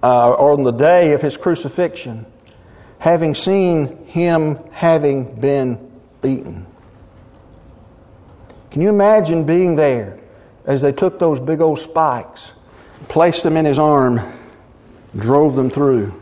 uh, 0.00 0.30
or 0.30 0.52
on 0.52 0.62
the 0.62 0.70
day 0.70 1.10
of 1.10 1.20
his 1.20 1.36
crucifixion, 1.36 2.24
having 3.00 3.34
seen 3.34 4.06
him 4.06 4.58
having 4.72 5.40
been 5.40 5.90
beaten. 6.22 6.68
Can 8.70 8.80
you 8.80 8.90
imagine 8.90 9.44
being 9.44 9.74
there 9.74 10.20
as 10.68 10.82
they 10.82 10.92
took 10.92 11.18
those 11.18 11.40
big 11.40 11.60
old 11.60 11.80
spikes, 11.90 12.48
placed 13.08 13.42
them 13.42 13.56
in 13.56 13.64
his 13.64 13.80
arm, 13.80 14.37
drove 15.20 15.54
them 15.56 15.70
through? 15.70 16.12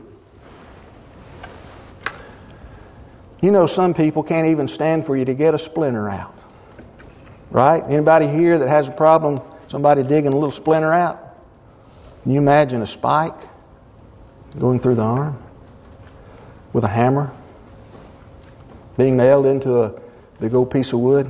You 3.40 3.50
know, 3.50 3.66
some 3.66 3.94
people 3.94 4.22
can't 4.22 4.48
even 4.48 4.68
stand 4.68 5.06
for 5.06 5.16
you 5.16 5.24
to 5.24 5.34
get 5.34 5.54
a 5.54 5.58
splinter 5.58 6.08
out. 6.08 6.34
Right? 7.50 7.82
Anybody 7.88 8.28
here 8.28 8.58
that 8.58 8.68
has 8.68 8.88
a 8.88 8.92
problem, 8.92 9.40
somebody 9.68 10.02
digging 10.02 10.32
a 10.32 10.36
little 10.36 10.52
splinter 10.52 10.92
out? 10.92 11.20
Can 12.22 12.32
you 12.32 12.38
imagine 12.38 12.82
a 12.82 12.86
spike? 12.86 13.34
going 14.58 14.80
through 14.80 14.94
the 14.94 15.02
arm 15.02 15.42
with 16.72 16.84
a 16.84 16.88
hammer, 16.88 17.32
being 18.96 19.16
nailed 19.16 19.46
into 19.46 19.82
a 19.82 20.00
big 20.40 20.54
old 20.54 20.70
piece 20.70 20.92
of 20.92 21.00
wood. 21.00 21.26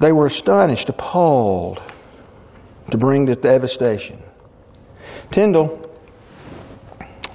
They 0.00 0.12
were 0.12 0.26
astonished, 0.26 0.88
appalled 0.88 1.78
to 2.90 2.98
bring 2.98 3.26
the 3.26 3.36
devastation. 3.36 4.22
Tyndale 5.32 5.80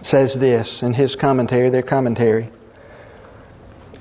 says 0.03 0.35
this 0.39 0.79
in 0.81 0.93
his 0.93 1.15
commentary, 1.19 1.69
their 1.69 1.83
commentary 1.83 2.49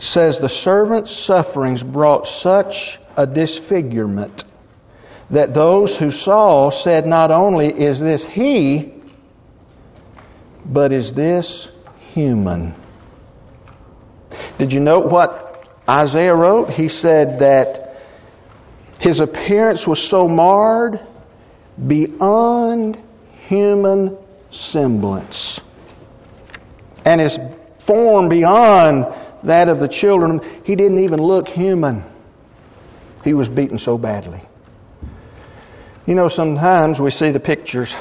says 0.01 0.38
the 0.40 0.48
servant's 0.62 1.27
sufferings 1.27 1.83
brought 1.83 2.24
such 2.40 2.72
a 3.16 3.27
disfigurement 3.27 4.42
that 5.31 5.53
those 5.53 5.94
who 5.98 6.11
saw 6.11 6.70
said, 6.85 7.05
Not 7.05 7.31
only 7.31 7.66
is 7.66 8.01
this 8.01 8.24
he, 8.33 8.94
but 10.64 10.92
is 10.92 11.12
this 11.14 11.68
human? 12.12 12.74
Did 14.59 14.72
you 14.72 14.81
note 14.81 15.11
what 15.11 15.68
Isaiah 15.88 16.35
wrote? 16.35 16.70
He 16.70 16.88
said 16.88 17.40
that 17.40 17.96
his 19.01 19.20
appearance 19.20 19.85
was 19.87 20.05
so 20.11 20.29
marred 20.29 21.01
beyond 21.87 22.98
human 23.49 24.17
semblance, 24.51 25.61
and 27.05 27.21
his 27.21 27.37
form 27.87 28.29
beyond 28.29 29.07
that 29.47 29.69
of 29.69 29.79
the 29.81 29.89
children. 30.01 30.63
He 30.65 30.77
didn't 30.77 31.03
even 31.03 31.21
look 31.21 31.47
human. 31.47 32.05
He 33.25 33.35
was 33.35 33.49
beaten 33.49 33.79
so 33.79 33.99
badly. 33.99 34.43
You 36.07 36.15
know, 36.15 36.29
sometimes 36.29 36.99
we 37.01 37.11
see 37.11 37.33
the 37.33 37.41
pictures, 37.41 37.93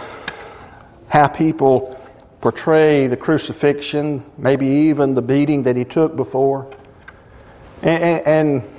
how 1.10 1.28
people 1.28 1.98
portray 2.42 3.08
the 3.08 3.18
crucifixion, 3.18 4.24
maybe 4.38 4.66
even 4.66 5.16
the 5.16 5.22
beating 5.22 5.64
that 5.64 5.76
he 5.76 5.84
took 5.84 6.16
before. 6.16 6.74
And, 7.82 8.26
and, 8.26 8.74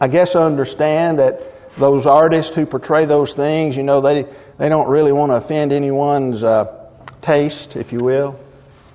I 0.00 0.08
guess 0.08 0.30
I 0.34 0.40
understand 0.40 1.18
that 1.20 1.38
those 1.78 2.04
artists 2.04 2.52
who 2.54 2.66
portray 2.66 3.06
those 3.06 3.32
things, 3.36 3.76
you 3.76 3.84
know, 3.84 4.02
they, 4.02 4.24
they 4.58 4.68
don't 4.68 4.88
really 4.88 5.12
want 5.12 5.30
to 5.30 5.36
offend 5.44 5.72
anyone's 5.72 6.42
uh, 6.42 6.64
taste, 7.22 7.70
if 7.74 7.92
you 7.92 7.98
will. 8.02 8.38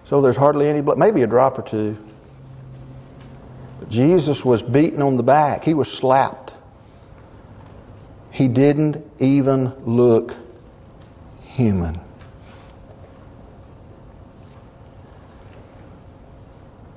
So 0.10 0.22
there's 0.22 0.38
hardly 0.38 0.68
any 0.68 0.82
blood, 0.82 0.98
maybe 0.98 1.22
a 1.22 1.28
drop 1.28 1.60
or 1.60 1.70
two. 1.70 1.98
But 3.80 3.90
Jesus 3.90 4.42
was 4.44 4.62
beaten 4.62 5.02
on 5.02 5.18
the 5.18 5.24
back, 5.24 5.64
he 5.64 5.74
was 5.74 5.88
slapped. 6.00 6.52
He 8.32 8.48
didn't 8.48 9.04
even 9.20 9.74
look 9.86 10.32
human. 11.42 12.00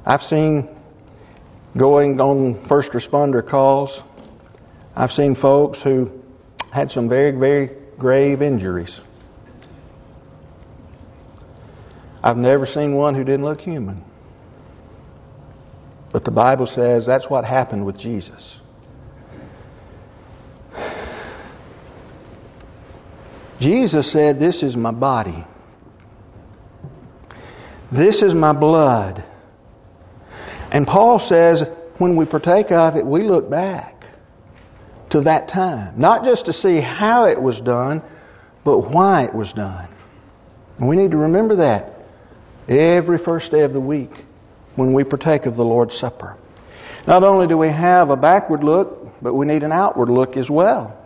I've 0.04 0.20
seen 0.22 0.68
going 1.78 2.20
on 2.20 2.66
first 2.68 2.90
responder 2.92 3.48
calls, 3.48 3.90
I've 4.94 5.10
seen 5.10 5.34
folks 5.40 5.78
who 5.82 6.10
had 6.72 6.90
some 6.90 7.08
very, 7.08 7.32
very 7.32 7.81
grave 8.02 8.42
injuries. 8.42 8.94
I've 12.22 12.36
never 12.36 12.66
seen 12.66 12.94
one 12.94 13.14
who 13.14 13.24
didn't 13.24 13.44
look 13.44 13.60
human. 13.60 14.04
But 16.12 16.24
the 16.24 16.30
Bible 16.30 16.66
says 16.66 17.06
that's 17.06 17.30
what 17.30 17.44
happened 17.44 17.86
with 17.86 17.98
Jesus. 17.98 18.58
Jesus 23.60 24.12
said, 24.12 24.38
This 24.38 24.62
is 24.62 24.76
my 24.76 24.90
body. 24.90 25.46
This 27.90 28.20
is 28.22 28.34
my 28.34 28.52
blood. 28.52 29.24
And 30.72 30.86
Paul 30.86 31.24
says, 31.28 31.62
when 31.98 32.16
we 32.16 32.24
partake 32.24 32.72
of 32.72 32.96
it, 32.96 33.06
we 33.06 33.22
look 33.22 33.50
back 33.50 34.01
to 35.12 35.20
that 35.22 35.48
time. 35.48 35.98
Not 35.98 36.24
just 36.24 36.46
to 36.46 36.52
see 36.52 36.80
how 36.80 37.26
it 37.26 37.40
was 37.40 37.60
done, 37.64 38.02
but 38.64 38.90
why 38.90 39.24
it 39.24 39.34
was 39.34 39.52
done. 39.54 39.88
And 40.78 40.88
we 40.88 40.96
need 40.96 41.10
to 41.12 41.18
remember 41.18 41.56
that 41.56 41.94
every 42.68 43.18
first 43.24 43.50
day 43.50 43.60
of 43.60 43.72
the 43.72 43.80
week 43.80 44.10
when 44.76 44.94
we 44.94 45.04
partake 45.04 45.46
of 45.46 45.56
the 45.56 45.62
Lord's 45.62 45.94
Supper. 45.98 46.36
Not 47.06 47.24
only 47.24 47.46
do 47.46 47.58
we 47.58 47.68
have 47.68 48.10
a 48.10 48.16
backward 48.16 48.64
look, 48.64 49.08
but 49.20 49.34
we 49.34 49.46
need 49.46 49.62
an 49.62 49.72
outward 49.72 50.08
look 50.08 50.36
as 50.36 50.48
well. 50.48 50.98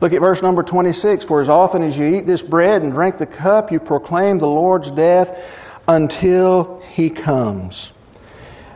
Look 0.00 0.12
at 0.12 0.20
verse 0.20 0.40
number 0.42 0.62
26. 0.62 1.24
For 1.26 1.40
as 1.40 1.48
often 1.48 1.82
as 1.82 1.96
you 1.96 2.06
eat 2.06 2.26
this 2.26 2.42
bread 2.42 2.82
and 2.82 2.92
drink 2.92 3.18
the 3.18 3.26
cup, 3.26 3.72
you 3.72 3.80
proclaim 3.80 4.38
the 4.38 4.46
Lord's 4.46 4.90
death 4.92 5.28
until 5.88 6.82
He 6.92 7.10
comes. 7.10 7.90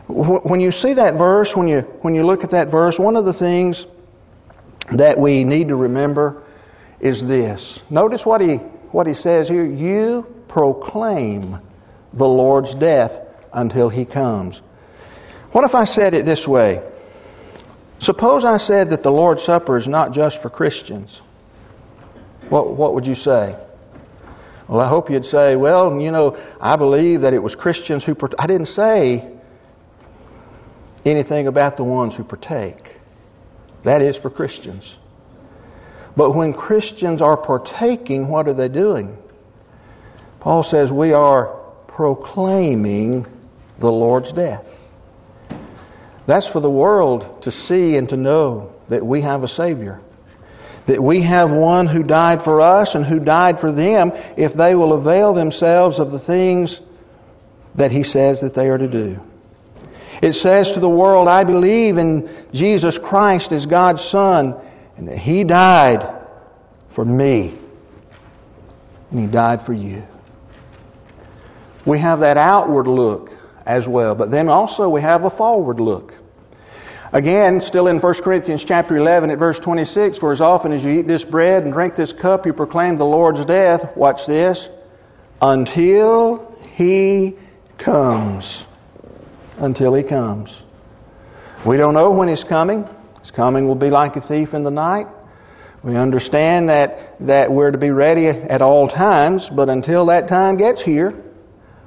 When 0.07 0.59
you 0.59 0.71
see 0.71 0.93
that 0.95 1.13
verse, 1.17 1.51
when 1.55 1.67
you, 1.67 1.81
when 2.01 2.15
you 2.15 2.25
look 2.25 2.43
at 2.43 2.51
that 2.51 2.69
verse, 2.69 2.95
one 2.97 3.15
of 3.15 3.23
the 3.25 3.33
things 3.33 3.85
that 4.97 5.19
we 5.19 5.43
need 5.43 5.67
to 5.69 5.75
remember 5.75 6.43
is 6.99 7.21
this. 7.27 7.79
Notice 7.89 8.21
what 8.23 8.41
he, 8.41 8.55
what 8.91 9.07
he 9.07 9.13
says 9.13 9.47
here. 9.47 9.65
You 9.65 10.25
proclaim 10.49 11.59
the 12.13 12.25
Lord's 12.25 12.73
death 12.75 13.11
until 13.53 13.89
He 13.89 14.05
comes. 14.05 14.59
What 15.51 15.67
if 15.67 15.75
I 15.75 15.85
said 15.85 16.13
it 16.13 16.25
this 16.25 16.45
way? 16.47 16.81
Suppose 17.99 18.43
I 18.45 18.57
said 18.57 18.89
that 18.89 19.03
the 19.03 19.11
Lord's 19.11 19.43
Supper 19.43 19.77
is 19.77 19.87
not 19.87 20.13
just 20.13 20.37
for 20.41 20.49
Christians. 20.49 21.21
What, 22.49 22.75
what 22.75 22.93
would 22.95 23.05
you 23.05 23.15
say? 23.15 23.55
Well, 24.67 24.79
I 24.79 24.89
hope 24.89 25.09
you'd 25.09 25.25
say, 25.25 25.55
well, 25.55 25.99
you 25.99 26.11
know, 26.11 26.37
I 26.59 26.75
believe 26.77 27.21
that 27.21 27.33
it 27.33 27.39
was 27.39 27.55
Christians 27.55 28.03
who. 28.05 28.15
I 28.39 28.47
didn't 28.47 28.67
say 28.67 29.29
anything 31.05 31.47
about 31.47 31.77
the 31.77 31.83
ones 31.83 32.13
who 32.15 32.23
partake. 32.23 33.00
That 33.85 34.01
is 34.01 34.17
for 34.21 34.29
Christians. 34.29 34.95
But 36.15 36.35
when 36.35 36.53
Christians 36.53 37.21
are 37.21 37.37
partaking, 37.37 38.27
what 38.29 38.47
are 38.47 38.53
they 38.53 38.67
doing? 38.67 39.17
Paul 40.39 40.63
says 40.69 40.91
we 40.91 41.13
are 41.13 41.59
proclaiming 41.87 43.25
the 43.79 43.87
Lord's 43.87 44.31
death. 44.33 44.65
That's 46.27 46.47
for 46.51 46.61
the 46.61 46.69
world 46.69 47.43
to 47.43 47.51
see 47.51 47.95
and 47.95 48.07
to 48.09 48.17
know 48.17 48.73
that 48.89 49.05
we 49.05 49.21
have 49.21 49.43
a 49.43 49.47
Savior. 49.47 50.01
That 50.87 51.01
we 51.01 51.23
have 51.23 51.49
one 51.49 51.87
who 51.87 52.03
died 52.03 52.39
for 52.43 52.61
us 52.61 52.91
and 52.93 53.05
who 53.05 53.19
died 53.19 53.55
for 53.61 53.71
them 53.71 54.11
if 54.37 54.57
they 54.57 54.75
will 54.75 54.93
avail 54.93 55.33
themselves 55.33 55.99
of 55.99 56.11
the 56.11 56.19
things 56.19 56.79
that 57.77 57.91
He 57.91 58.03
says 58.03 58.39
that 58.41 58.53
they 58.55 58.67
are 58.67 58.77
to 58.77 58.91
do. 58.91 59.17
It 60.21 60.35
says 60.35 60.71
to 60.75 60.79
the 60.79 60.89
world, 60.89 61.27
I 61.27 61.43
believe 61.43 61.97
in 61.97 62.47
Jesus 62.53 62.97
Christ 63.03 63.51
as 63.51 63.65
God's 63.65 64.07
Son 64.11 64.53
and 64.95 65.07
that 65.07 65.17
He 65.17 65.43
died 65.43 66.27
for 66.95 67.03
me 67.03 67.59
and 69.09 69.19
He 69.19 69.27
died 69.31 69.59
for 69.65 69.73
you. 69.73 70.03
We 71.87 71.99
have 71.99 72.19
that 72.19 72.37
outward 72.37 72.87
look 72.87 73.29
as 73.65 73.85
well, 73.87 74.13
but 74.13 74.29
then 74.29 74.47
also 74.47 74.89
we 74.89 75.01
have 75.01 75.23
a 75.23 75.31
forward 75.31 75.79
look. 75.79 76.11
Again, 77.13 77.61
still 77.65 77.87
in 77.87 77.99
1 77.99 78.13
Corinthians 78.23 78.63
chapter 78.65 78.95
11 78.97 79.31
at 79.31 79.39
verse 79.39 79.59
26, 79.63 80.19
for 80.19 80.31
as 80.31 80.39
often 80.39 80.71
as 80.71 80.83
you 80.83 80.91
eat 80.91 81.07
this 81.07 81.23
bread 81.25 81.63
and 81.63 81.73
drink 81.73 81.95
this 81.95 82.13
cup, 82.21 82.45
you 82.45 82.53
proclaim 82.53 82.97
the 82.97 83.03
Lord's 83.03 83.43
death. 83.45 83.81
Watch 83.97 84.19
this. 84.27 84.69
Until 85.41 86.55
He 86.75 87.35
comes. 87.83 88.65
Until 89.57 89.93
He 89.93 90.03
comes. 90.03 90.49
We 91.67 91.77
don't 91.77 91.93
know 91.93 92.11
when 92.11 92.29
He's 92.29 92.43
coming. 92.47 92.85
His 93.19 93.31
coming 93.31 93.67
will 93.67 93.75
be 93.75 93.89
like 93.89 94.15
a 94.15 94.27
thief 94.27 94.53
in 94.53 94.63
the 94.63 94.71
night. 94.71 95.07
We 95.83 95.95
understand 95.95 96.69
that, 96.69 97.15
that 97.21 97.51
we're 97.51 97.71
to 97.71 97.77
be 97.77 97.89
ready 97.89 98.27
at 98.27 98.61
all 98.61 98.87
times, 98.87 99.47
but 99.55 99.69
until 99.69 100.05
that 100.07 100.27
time 100.27 100.57
gets 100.57 100.81
here, 100.83 101.23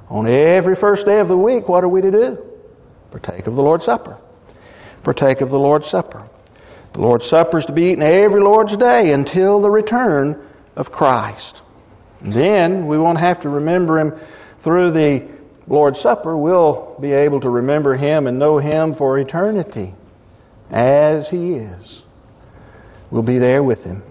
on 0.09 0.27
every 0.27 0.75
first 0.75 1.05
day 1.05 1.19
of 1.19 1.27
the 1.27 1.37
week, 1.37 1.67
what 1.67 1.83
are 1.83 1.89
we 1.89 2.01
to 2.01 2.11
do? 2.11 2.37
Partake 3.11 3.47
of 3.47 3.55
the 3.55 3.61
Lord's 3.61 3.85
Supper 3.85 4.19
partake 5.05 5.39
of 5.39 5.49
the 5.49 5.57
Lord's 5.57 5.85
Supper. 5.85 6.27
The 6.93 6.99
Lord's 6.99 7.29
Supper 7.29 7.59
is 7.59 7.65
to 7.67 7.73
be 7.73 7.83
eaten 7.83 8.03
every 8.03 8.41
Lord's 8.41 8.75
day 8.75 9.13
until 9.13 9.61
the 9.61 9.69
return 9.69 10.49
of 10.75 10.87
Christ. 10.87 11.61
Then 12.21 12.87
we 12.87 12.97
won't 12.97 13.19
have 13.19 13.41
to 13.43 13.49
remember 13.49 13.99
Him 13.99 14.13
through 14.63 14.91
the 14.91 15.34
Lord's 15.67 15.99
Supper. 16.01 16.37
We'll 16.37 16.97
be 17.01 17.11
able 17.11 17.41
to 17.41 17.49
remember 17.49 17.95
Him 17.95 18.27
and 18.27 18.37
know 18.37 18.57
Him 18.59 18.95
for 18.97 19.19
eternity 19.19 19.93
as 20.71 21.27
He 21.29 21.53
is. 21.53 22.03
We'll 23.11 23.23
be 23.23 23.39
there 23.39 23.63
with 23.63 23.79
Him. 23.79 24.03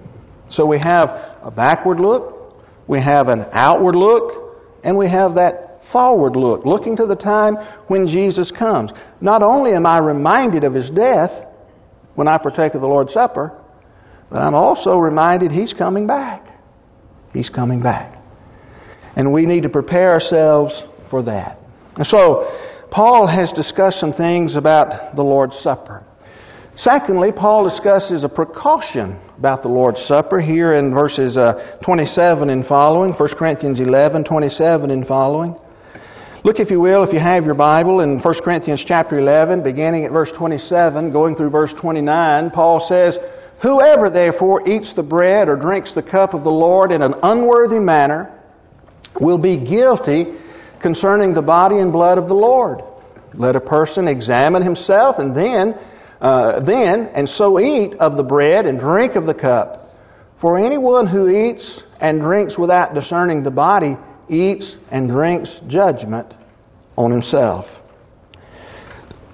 So 0.51 0.67
we 0.67 0.79
have 0.79 1.09
a 1.43 1.51
backward 1.51 2.01
look, 2.01 2.57
we 2.87 3.01
have 3.01 3.29
an 3.29 3.47
outward 3.53 3.97
look, 3.97 4.57
and 4.83 4.97
we 4.97 5.09
have 5.09 5.35
that 5.35 5.81
forward 5.93 6.37
look, 6.37 6.65
looking 6.65 6.97
to 6.97 7.07
the 7.07 7.15
time 7.15 7.57
when 7.89 8.07
Jesus 8.07 8.53
comes. 8.59 8.91
Not 9.21 9.43
only 9.43 9.73
am 9.73 9.87
I 9.87 9.99
reminded 9.99 10.65
of 10.65 10.75
his 10.75 10.91
death 10.91 11.31
when 12.15 12.29
I 12.29 12.39
partake 12.39 12.75
of 12.75 12.81
the 12.81 12.87
Lord's 12.87 13.13
Supper, 13.13 13.59
but 14.31 14.39
I'm 14.41 14.55
also 14.55 14.97
reminded 14.97 15.51
he's 15.51 15.73
coming 15.73 16.07
back. 16.07 16.47
He's 17.33 17.49
coming 17.49 17.83
back. 17.83 18.21
And 19.17 19.33
we 19.33 19.47
need 19.47 19.63
to 19.63 19.69
prepare 19.69 20.13
ourselves 20.13 20.73
for 21.15 21.23
that. 21.23 21.59
And 21.95 22.05
so, 22.07 22.51
Paul 22.91 23.29
has 23.29 23.53
discussed 23.53 24.01
some 24.01 24.13
things 24.13 24.57
about 24.57 25.15
the 25.15 25.23
Lord's 25.23 25.55
Supper. 25.63 26.03
Secondly, 26.75 27.31
Paul 27.31 27.71
discusses 27.71 28.25
a 28.25 28.29
precaution 28.29 29.17
about 29.39 29.63
the 29.63 29.69
Lord's 29.69 30.01
Supper 30.09 30.41
here 30.41 30.75
in 30.75 30.93
verses 30.93 31.37
uh, 31.37 31.79
27 31.85 32.51
and 32.51 32.67
following, 32.67 33.13
1 33.13 33.29
Corinthians 33.39 33.79
11, 33.79 34.25
27 34.25 34.91
and 34.91 35.07
following. 35.07 35.55
Look, 36.43 36.59
if 36.59 36.69
you 36.69 36.81
will, 36.81 37.05
if 37.05 37.13
you 37.13 37.21
have 37.21 37.45
your 37.45 37.55
Bible 37.55 38.01
in 38.01 38.19
1 38.19 38.35
Corinthians 38.43 38.85
chapter 38.85 39.17
11, 39.17 39.63
beginning 39.63 40.05
at 40.05 40.11
verse 40.11 40.31
27, 40.37 41.13
going 41.13 41.37
through 41.37 41.51
verse 41.51 41.73
29, 41.81 42.51
Paul 42.51 42.85
says, 42.89 43.17
Whoever 43.63 44.11
therefore 44.11 44.69
eats 44.69 44.93
the 44.97 45.05
bread 45.05 45.49
or 45.49 45.55
drinks 45.55 45.95
the 45.95 46.03
cup 46.03 46.35
of 46.35 46.43
the 46.43 46.51
Lord 46.51 46.91
in 46.91 47.03
an 47.03 47.15
unworthy 47.23 47.79
manner 47.79 48.35
will 49.21 49.39
be 49.39 49.65
guilty 49.65 50.39
concerning 50.85 51.33
the 51.33 51.41
body 51.41 51.79
and 51.79 51.91
blood 51.91 52.19
of 52.19 52.29
the 52.29 52.35
Lord. 52.35 52.83
Let 53.33 53.57
a 53.57 53.61
person 53.61 54.07
examine 54.07 54.63
himself 54.63 55.17
and 55.19 55.35
then, 55.35 55.75
uh, 56.21 56.61
then, 56.61 57.11
and 57.15 57.27
so 57.27 57.59
eat 57.59 57.95
of 57.99 58.19
the 58.19 58.23
bread 58.23 58.67
and 58.67 58.79
drink 58.79 59.17
of 59.17 59.25
the 59.25 59.33
cup. 59.33 59.89
For 60.43 60.59
anyone 60.59 61.07
who 61.07 61.31
eats 61.31 61.81
and 62.03 62.21
drinks 62.21 62.59
without 62.59 62.93
discerning 62.93 63.43
the 63.43 63.51
body 63.51 63.97
eats 64.29 64.77
and 64.91 65.09
drinks 65.09 65.49
judgment 65.69 66.35
on 66.97 67.11
himself. 67.11 67.65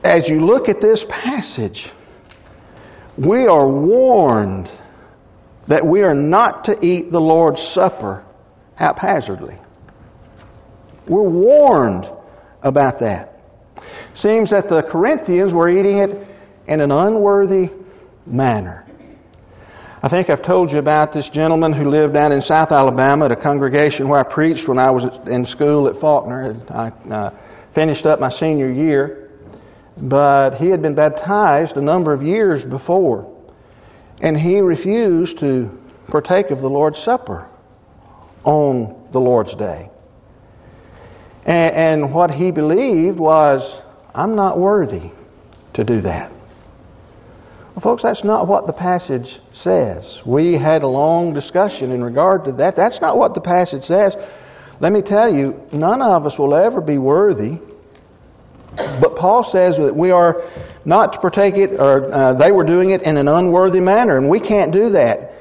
As 0.05 0.29
you 0.29 0.47
look 0.47 0.69
at 0.69 0.81
this 0.81 1.05
passage, 1.11 1.91
we 3.19 3.49
are 3.49 3.69
warned 3.69 4.69
that 5.67 5.85
we 5.85 6.03
are 6.03 6.15
not 6.15 6.65
to 6.67 6.73
eat 6.81 7.11
the 7.11 7.19
Lord's 7.19 7.61
Supper 7.75 8.25
haphazardly. 8.77 9.59
We're 11.09 11.29
warned 11.29 12.07
about 12.63 13.01
that. 13.01 13.41
Seems 14.17 14.51
that 14.51 14.69
the 14.69 14.83
Corinthians 14.91 15.53
were 15.53 15.69
eating 15.69 15.99
it 15.99 16.29
in 16.67 16.81
an 16.81 16.91
unworthy 16.91 17.71
manner. 18.27 18.87
I 20.03 20.09
think 20.09 20.31
I've 20.31 20.45
told 20.45 20.71
you 20.71 20.79
about 20.79 21.13
this 21.13 21.29
gentleman 21.35 21.75
who 21.75 21.91
lived 21.91 22.15
down 22.15 22.33
in 22.33 22.41
South 22.41 22.73
Alabama 22.73 23.27
at 23.27 23.33
a 23.33 23.37
congregation 23.37 24.09
where 24.09 24.21
I 24.21 24.33
preached 24.33 24.67
when 24.67 24.79
I 24.79 24.91
was 24.91 25.05
in 25.27 25.45
school 25.47 25.89
at 25.89 26.01
Faulkner. 26.01 26.57
I 26.71 26.89
uh, 27.13 27.31
finished 27.75 28.07
up 28.07 28.19
my 28.19 28.31
senior 28.31 28.73
year, 28.73 29.31
but 30.01 30.55
he 30.55 30.71
had 30.71 30.81
been 30.81 30.95
baptized 30.95 31.77
a 31.77 31.83
number 31.83 32.15
of 32.15 32.23
years 32.23 32.65
before, 32.65 33.31
and 34.23 34.39
he 34.39 34.61
refused 34.61 35.39
to 35.41 35.71
partake 36.09 36.51
of 36.51 36.63
the 36.63 36.69
Lord's 36.69 36.99
Supper 37.05 37.47
on 38.45 39.09
the 39.13 39.19
Lord's 39.19 39.55
Day. 39.57 39.90
And, 41.51 42.05
and 42.05 42.15
what 42.15 42.31
he 42.31 42.53
believed 42.53 43.19
was, 43.19 43.61
I'm 44.15 44.37
not 44.37 44.57
worthy 44.57 45.11
to 45.75 45.83
do 45.83 46.01
that. 46.03 46.31
Well, 46.31 47.81
folks, 47.83 48.05
that's 48.05 48.23
not 48.23 48.47
what 48.47 48.69
the 48.69 48.73
passage 48.73 49.27
says. 49.53 50.21
We 50.25 50.55
had 50.55 50.83
a 50.83 50.87
long 50.87 51.35
discussion 51.35 51.91
in 51.91 52.05
regard 52.05 52.45
to 52.45 52.53
that. 52.53 52.77
That's 52.77 53.01
not 53.01 53.17
what 53.17 53.35
the 53.35 53.41
passage 53.41 53.83
says. 53.83 54.15
Let 54.79 54.93
me 54.93 55.03
tell 55.03 55.29
you, 55.29 55.61
none 55.73 56.01
of 56.01 56.25
us 56.25 56.35
will 56.39 56.55
ever 56.55 56.81
be 56.81 56.99
worthy. 56.99 57.59
But 58.77 59.17
Paul 59.17 59.43
says 59.51 59.75
that 59.79 59.95
we 59.97 60.13
are 60.13 60.37
not 60.85 61.15
to 61.15 61.19
partake 61.19 61.55
it, 61.57 61.81
or 61.81 62.15
uh, 62.15 62.35
they 62.35 62.53
were 62.53 62.65
doing 62.65 62.91
it 62.91 63.03
in 63.03 63.17
an 63.17 63.27
unworthy 63.27 63.81
manner, 63.81 64.17
and 64.17 64.31
we 64.31 64.39
can't 64.39 64.73
do 64.73 64.91
that. 64.91 65.33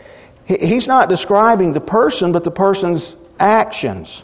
He's 0.45 0.87
not 0.87 1.07
describing 1.07 1.73
the 1.73 1.81
person, 1.81 2.31
but 2.31 2.43
the 2.43 2.51
person's 2.51 3.15
actions. 3.39 4.23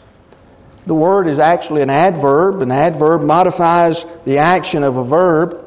The 0.86 0.94
word 0.94 1.28
is 1.28 1.38
actually 1.38 1.82
an 1.82 1.90
adverb. 1.90 2.62
An 2.62 2.70
adverb 2.70 3.22
modifies 3.22 4.02
the 4.24 4.38
action 4.38 4.84
of 4.84 4.96
a 4.96 5.08
verb. 5.08 5.64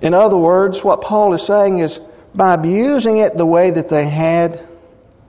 In 0.00 0.14
other 0.14 0.36
words, 0.36 0.78
what 0.82 1.02
Paul 1.02 1.34
is 1.34 1.46
saying 1.46 1.80
is 1.80 1.98
by 2.34 2.54
abusing 2.54 3.18
it 3.18 3.36
the 3.36 3.46
way 3.46 3.70
that 3.70 3.88
they 3.88 4.08
had, 4.08 4.68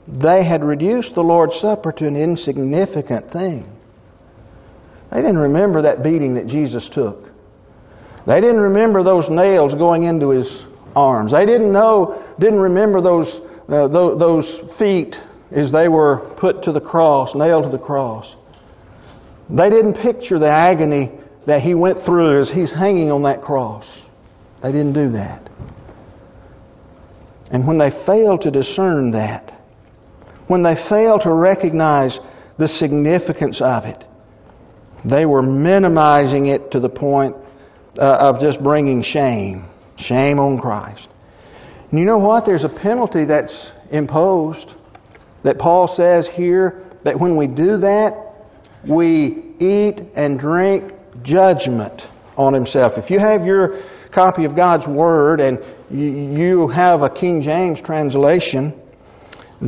they 0.07 0.45
had 0.45 0.63
reduced 0.63 1.15
the 1.15 1.21
Lord's 1.21 1.59
Supper 1.61 1.91
to 1.93 2.07
an 2.07 2.15
insignificant 2.15 3.31
thing. 3.31 3.71
They 5.11 5.17
didn't 5.17 5.37
remember 5.37 5.83
that 5.83 6.03
beating 6.03 6.35
that 6.35 6.47
Jesus 6.47 6.89
took. 6.93 7.23
They 8.25 8.41
didn't 8.41 8.59
remember 8.59 9.03
those 9.03 9.25
nails 9.29 9.73
going 9.75 10.03
into 10.03 10.29
his 10.29 10.47
arms. 10.95 11.31
They 11.31 11.45
didn't 11.45 11.71
know, 11.71 12.23
didn't 12.39 12.59
remember 12.59 13.01
those, 13.01 13.27
uh, 13.69 13.87
those 13.87 14.45
feet 14.77 15.15
as 15.51 15.71
they 15.71 15.87
were 15.87 16.35
put 16.39 16.63
to 16.63 16.71
the 16.71 16.81
cross, 16.81 17.29
nailed 17.35 17.63
to 17.63 17.77
the 17.77 17.83
cross. 17.83 18.25
They 19.49 19.69
didn't 19.69 19.95
picture 19.95 20.39
the 20.39 20.49
agony 20.49 21.11
that 21.45 21.61
he 21.61 21.73
went 21.73 21.99
through 22.05 22.41
as 22.41 22.51
he's 22.53 22.71
hanging 22.71 23.11
on 23.11 23.23
that 23.23 23.41
cross. 23.41 23.85
They 24.61 24.71
didn't 24.71 24.93
do 24.93 25.11
that. 25.11 25.49
And 27.49 27.65
when 27.65 27.77
they 27.77 27.91
failed 28.05 28.41
to 28.41 28.51
discern 28.51 29.11
that, 29.11 29.53
when 30.47 30.63
they 30.63 30.75
failed 30.89 31.21
to 31.23 31.33
recognize 31.33 32.17
the 32.57 32.67
significance 32.67 33.61
of 33.63 33.85
it, 33.85 34.03
they 35.09 35.25
were 35.25 35.41
minimizing 35.41 36.47
it 36.47 36.71
to 36.71 36.79
the 36.79 36.89
point 36.89 37.35
uh, 37.97 38.17
of 38.19 38.41
just 38.41 38.61
bringing 38.61 39.03
shame. 39.03 39.69
Shame 39.97 40.39
on 40.39 40.59
Christ. 40.59 41.07
And 41.89 41.99
you 41.99 42.05
know 42.05 42.17
what? 42.17 42.45
There's 42.45 42.63
a 42.63 42.69
penalty 42.69 43.25
that's 43.25 43.71
imposed 43.91 44.73
that 45.43 45.57
Paul 45.59 45.93
says 45.95 46.27
here 46.35 46.85
that 47.03 47.19
when 47.19 47.37
we 47.37 47.47
do 47.47 47.77
that, 47.77 48.27
we 48.87 49.53
eat 49.59 49.99
and 50.15 50.39
drink 50.39 50.91
judgment 51.23 52.01
on 52.35 52.53
himself. 52.53 52.93
If 52.97 53.09
you 53.09 53.19
have 53.19 53.45
your 53.45 53.81
copy 54.13 54.45
of 54.45 54.55
God's 54.55 54.87
Word 54.87 55.39
and 55.39 55.59
you 55.89 56.67
have 56.69 57.01
a 57.01 57.09
King 57.09 57.41
James 57.41 57.79
translation, 57.85 58.73
the, 59.61 59.67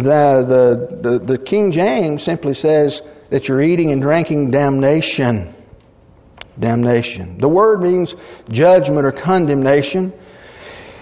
the, 1.01 1.09
the, 1.19 1.37
the 1.37 1.43
King 1.43 1.71
James 1.71 2.23
simply 2.23 2.53
says 2.53 3.01
that 3.31 3.45
you're 3.45 3.61
eating 3.61 3.91
and 3.91 4.01
drinking 4.01 4.51
damnation. 4.51 5.55
Damnation. 6.59 7.37
The 7.39 7.47
word 7.47 7.81
means 7.81 8.13
judgment 8.51 9.05
or 9.05 9.13
condemnation. 9.23 10.13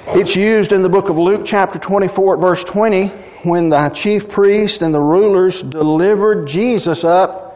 It's 0.10 0.36
used 0.36 0.72
in 0.72 0.84
the 0.84 0.90
book 0.90 1.10
of 1.10 1.18
Luke, 1.18 1.42
chapter 1.46 1.80
24, 1.86 2.38
verse 2.38 2.64
20, 2.74 3.12
when 3.44 3.70
the 3.70 4.00
chief 4.04 4.24
priest 4.34 4.82
and 4.82 4.94
the 4.94 5.00
rulers 5.00 5.62
delivered 5.70 6.48
Jesus 6.48 7.04
up 7.04 7.56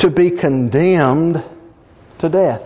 to 0.00 0.10
be 0.10 0.38
condemned 0.38 1.36
to 2.20 2.28
death. 2.28 2.60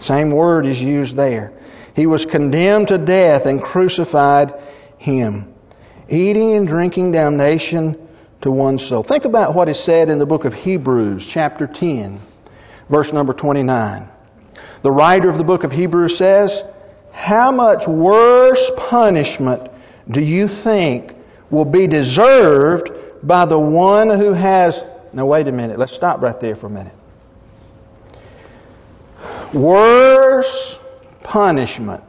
Same 0.00 0.30
word 0.30 0.66
is 0.66 0.78
used 0.78 1.16
there. 1.16 1.52
He 1.94 2.06
was 2.06 2.24
condemned 2.30 2.88
to 2.88 2.98
death 2.98 3.42
and 3.44 3.60
crucified 3.60 4.52
him. 4.98 5.52
Eating 6.08 6.54
and 6.54 6.66
drinking 6.66 7.12
damnation 7.12 8.08
to 8.42 8.50
one's 8.50 8.88
soul. 8.88 9.04
Think 9.06 9.24
about 9.24 9.54
what 9.54 9.68
is 9.68 9.84
said 9.84 10.08
in 10.08 10.18
the 10.18 10.26
book 10.26 10.44
of 10.44 10.52
Hebrews, 10.52 11.28
chapter 11.34 11.66
10, 11.66 12.20
verse 12.88 13.08
number 13.12 13.32
29. 13.32 14.08
The 14.84 14.90
writer 14.92 15.28
of 15.28 15.38
the 15.38 15.44
book 15.44 15.64
of 15.64 15.72
Hebrews 15.72 16.16
says, 16.18 16.56
How 17.12 17.50
much 17.50 17.80
worse 17.88 18.62
punishment 18.88 19.72
do 20.12 20.20
you 20.20 20.48
think 20.64 21.12
will 21.50 21.64
be 21.64 21.86
deserved 21.86 22.90
by 23.22 23.46
the 23.46 23.58
one 23.58 24.08
who 24.18 24.32
has. 24.32 24.78
Now, 25.12 25.26
wait 25.26 25.48
a 25.48 25.52
minute. 25.52 25.78
Let's 25.78 25.94
stop 25.96 26.20
right 26.20 26.36
there 26.40 26.56
for 26.56 26.66
a 26.66 26.70
minute. 26.70 26.94
Worse 29.54 30.76
punishment. 31.24 32.04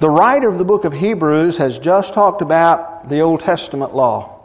The 0.00 0.08
writer 0.08 0.48
of 0.48 0.58
the 0.58 0.64
book 0.64 0.84
of 0.84 0.92
Hebrews 0.92 1.58
has 1.58 1.78
just 1.82 2.14
talked 2.14 2.40
about 2.40 3.08
the 3.08 3.20
Old 3.20 3.40
Testament 3.40 3.94
law 3.94 4.38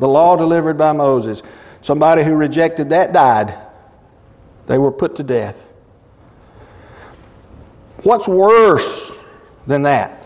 the 0.00 0.06
law 0.06 0.36
delivered 0.36 0.78
by 0.78 0.92
Moses. 0.92 1.40
Somebody 1.82 2.24
who 2.24 2.32
rejected 2.32 2.88
that 2.88 3.12
died. 3.12 3.68
They 4.66 4.78
were 4.78 4.90
put 4.90 5.16
to 5.16 5.22
death. 5.22 5.56
What's 8.02 8.26
worse 8.26 9.12
than 9.68 9.82
that? 9.82 10.19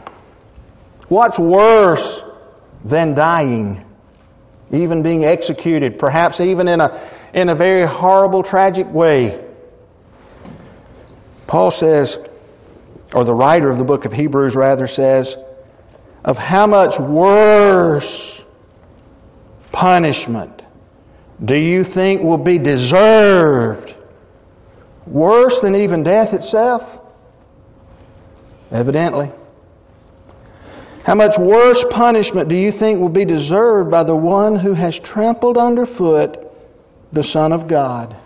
What's 1.08 1.38
worse 1.38 2.22
than 2.88 3.14
dying? 3.14 3.84
Even 4.72 5.02
being 5.02 5.24
executed, 5.24 5.98
perhaps 5.98 6.40
even 6.40 6.68
in 6.68 6.80
a, 6.80 7.30
in 7.34 7.48
a 7.48 7.54
very 7.54 7.86
horrible, 7.86 8.42
tragic 8.42 8.86
way. 8.92 9.40
Paul 11.46 11.70
says, 11.78 12.16
or 13.12 13.24
the 13.24 13.34
writer 13.34 13.70
of 13.70 13.78
the 13.78 13.84
book 13.84 14.04
of 14.04 14.12
Hebrews 14.12 14.54
rather 14.56 14.88
says, 14.88 15.32
of 16.24 16.36
how 16.36 16.66
much 16.66 16.98
worse 16.98 18.42
punishment 19.72 20.62
do 21.44 21.56
you 21.56 21.84
think 21.94 22.22
will 22.22 22.42
be 22.42 22.58
deserved 22.58 23.90
worse 25.06 25.54
than 25.62 25.74
even 25.74 26.02
death 26.02 26.32
itself? 26.32 26.82
Evidently. 28.70 29.30
How 31.04 31.14
much 31.14 31.32
worse 31.38 31.84
punishment 31.90 32.48
do 32.48 32.54
you 32.54 32.72
think 32.78 32.98
will 32.98 33.10
be 33.10 33.26
deserved 33.26 33.90
by 33.90 34.04
the 34.04 34.16
one 34.16 34.58
who 34.58 34.72
has 34.72 34.98
trampled 35.04 35.58
underfoot 35.58 36.38
the 37.12 37.22
Son 37.24 37.52
of 37.52 37.68
God 37.68 38.16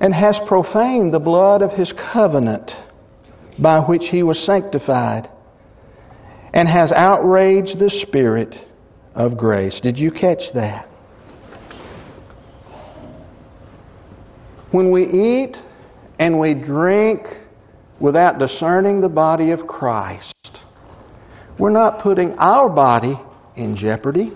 and 0.00 0.14
has 0.14 0.38
profaned 0.46 1.12
the 1.12 1.18
blood 1.18 1.62
of 1.62 1.72
his 1.72 1.92
covenant 2.12 2.70
by 3.60 3.80
which 3.80 4.02
he 4.10 4.22
was 4.22 4.44
sanctified 4.46 5.28
and 6.54 6.68
has 6.68 6.92
outraged 6.92 7.80
the 7.80 7.90
Spirit 8.06 8.54
of 9.16 9.36
grace. 9.36 9.80
Did 9.82 9.98
you 9.98 10.12
catch 10.12 10.42
that? 10.54 10.86
When 14.70 14.92
we 14.92 15.06
eat 15.06 15.56
and 16.20 16.38
we 16.38 16.54
drink 16.54 17.26
without 18.00 18.38
discerning 18.38 19.00
the 19.00 19.08
body 19.08 19.50
of 19.50 19.66
Christ, 19.66 20.34
we're 21.58 21.70
not 21.70 22.02
putting 22.02 22.32
our 22.32 22.68
body 22.68 23.18
in 23.56 23.76
jeopardy. 23.76 24.32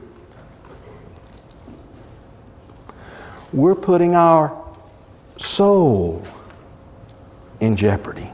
We're 3.52 3.74
putting 3.74 4.14
our 4.14 4.56
soul 5.38 6.26
in 7.60 7.76
jeopardy. 7.76 8.30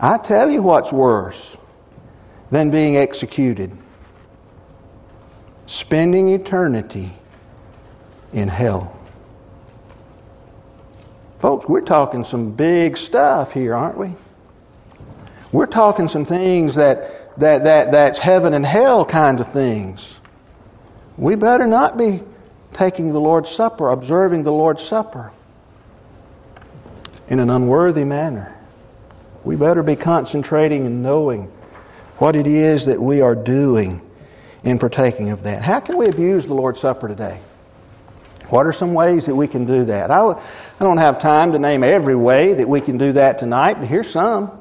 I 0.00 0.18
tell 0.26 0.48
you 0.48 0.62
what's 0.62 0.92
worse 0.92 1.40
than 2.50 2.70
being 2.70 2.96
executed 2.96 3.76
spending 5.78 6.28
eternity 6.28 7.16
in 8.32 8.48
hell. 8.48 8.96
Folks, 11.40 11.64
we're 11.68 11.80
talking 11.80 12.24
some 12.30 12.54
big 12.54 12.96
stuff 12.96 13.48
here, 13.52 13.74
aren't 13.74 13.98
we? 13.98 14.14
We're 15.52 15.66
talking 15.66 16.08
some 16.08 16.26
things 16.26 16.76
that, 16.76 17.30
that, 17.38 17.64
that 17.64 17.86
that's 17.92 18.20
heaven 18.22 18.52
and 18.52 18.64
hell 18.64 19.06
kind 19.10 19.40
of 19.40 19.52
things. 19.52 20.06
We 21.16 21.36
better 21.36 21.66
not 21.66 21.96
be 21.96 22.20
taking 22.78 23.12
the 23.12 23.18
Lord's 23.18 23.48
Supper, 23.56 23.90
observing 23.90 24.44
the 24.44 24.52
Lord's 24.52 24.86
Supper 24.88 25.32
in 27.28 27.40
an 27.40 27.48
unworthy 27.48 28.04
manner. 28.04 28.56
We 29.44 29.56
better 29.56 29.82
be 29.82 29.96
concentrating 29.96 30.84
and 30.86 31.02
knowing 31.02 31.50
what 32.18 32.36
it 32.36 32.46
is 32.46 32.84
that 32.86 33.00
we 33.00 33.22
are 33.22 33.34
doing 33.34 34.02
in 34.62 34.78
partaking 34.78 35.30
of 35.30 35.42
that. 35.44 35.62
How 35.62 35.80
can 35.80 35.96
we 35.96 36.08
abuse 36.08 36.46
the 36.46 36.54
Lord's 36.54 36.80
Supper 36.80 37.08
today? 37.08 37.42
What 38.50 38.66
are 38.66 38.72
some 38.72 38.94
ways 38.94 39.26
that 39.26 39.34
we 39.34 39.46
can 39.46 39.66
do 39.66 39.84
that? 39.86 40.10
I, 40.10 40.20
I 40.20 40.84
don't 40.84 40.98
have 40.98 41.22
time 41.22 41.52
to 41.52 41.58
name 41.58 41.84
every 41.84 42.16
way 42.16 42.54
that 42.54 42.68
we 42.68 42.80
can 42.80 42.98
do 42.98 43.12
that 43.12 43.38
tonight, 43.38 43.76
but 43.78 43.88
here's 43.88 44.12
some. 44.12 44.60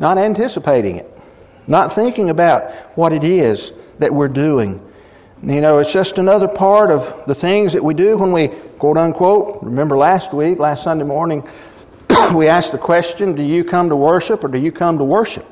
Not 0.00 0.18
anticipating 0.18 0.96
it, 0.96 1.06
not 1.68 1.94
thinking 1.94 2.30
about 2.30 2.96
what 2.96 3.12
it 3.12 3.22
is 3.22 3.70
that 4.00 4.12
we're 4.12 4.28
doing. 4.28 4.80
You 5.42 5.60
know, 5.60 5.78
it's 5.78 5.92
just 5.92 6.18
another 6.18 6.48
part 6.48 6.90
of 6.90 7.26
the 7.26 7.34
things 7.34 7.72
that 7.74 7.84
we 7.84 7.94
do 7.94 8.16
when 8.18 8.32
we, 8.32 8.48
quote 8.78 8.96
unquote, 8.96 9.62
remember 9.62 9.96
last 9.96 10.34
week, 10.34 10.58
last 10.58 10.84
Sunday 10.84 11.04
morning, 11.04 11.42
we 12.36 12.48
asked 12.48 12.72
the 12.72 12.78
question 12.82 13.36
do 13.36 13.42
you 13.42 13.64
come 13.64 13.88
to 13.88 13.96
worship 13.96 14.42
or 14.42 14.48
do 14.48 14.58
you 14.58 14.72
come 14.72 14.98
to 14.98 15.04
worship? 15.04 15.46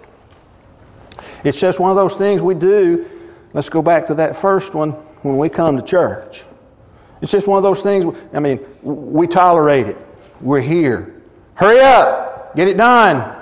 It's 1.44 1.60
just 1.60 1.78
one 1.78 1.90
of 1.90 1.96
those 1.96 2.18
things 2.18 2.42
we 2.42 2.54
do. 2.54 3.06
Let's 3.54 3.68
go 3.68 3.80
back 3.80 4.08
to 4.08 4.14
that 4.14 4.42
first 4.42 4.74
one 4.74 4.90
when 5.22 5.38
we 5.38 5.48
come 5.48 5.76
to 5.76 5.82
church. 5.86 6.34
It's 7.20 7.32
just 7.32 7.48
one 7.48 7.58
of 7.58 7.62
those 7.62 7.82
things, 7.82 8.04
I 8.32 8.40
mean, 8.40 8.60
we 8.82 9.26
tolerate 9.26 9.86
it. 9.86 9.96
We're 10.40 10.62
here. 10.62 11.22
Hurry 11.54 11.80
up! 11.80 12.54
Get 12.54 12.68
it 12.68 12.76
done! 12.76 13.36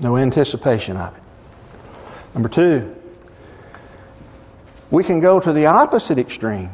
No 0.00 0.16
anticipation 0.16 0.96
of 0.96 1.14
it. 1.14 1.22
Number 2.34 2.48
two, 2.48 2.94
we 4.90 5.04
can 5.04 5.20
go 5.20 5.38
to 5.38 5.52
the 5.52 5.66
opposite 5.66 6.18
extreme. 6.18 6.70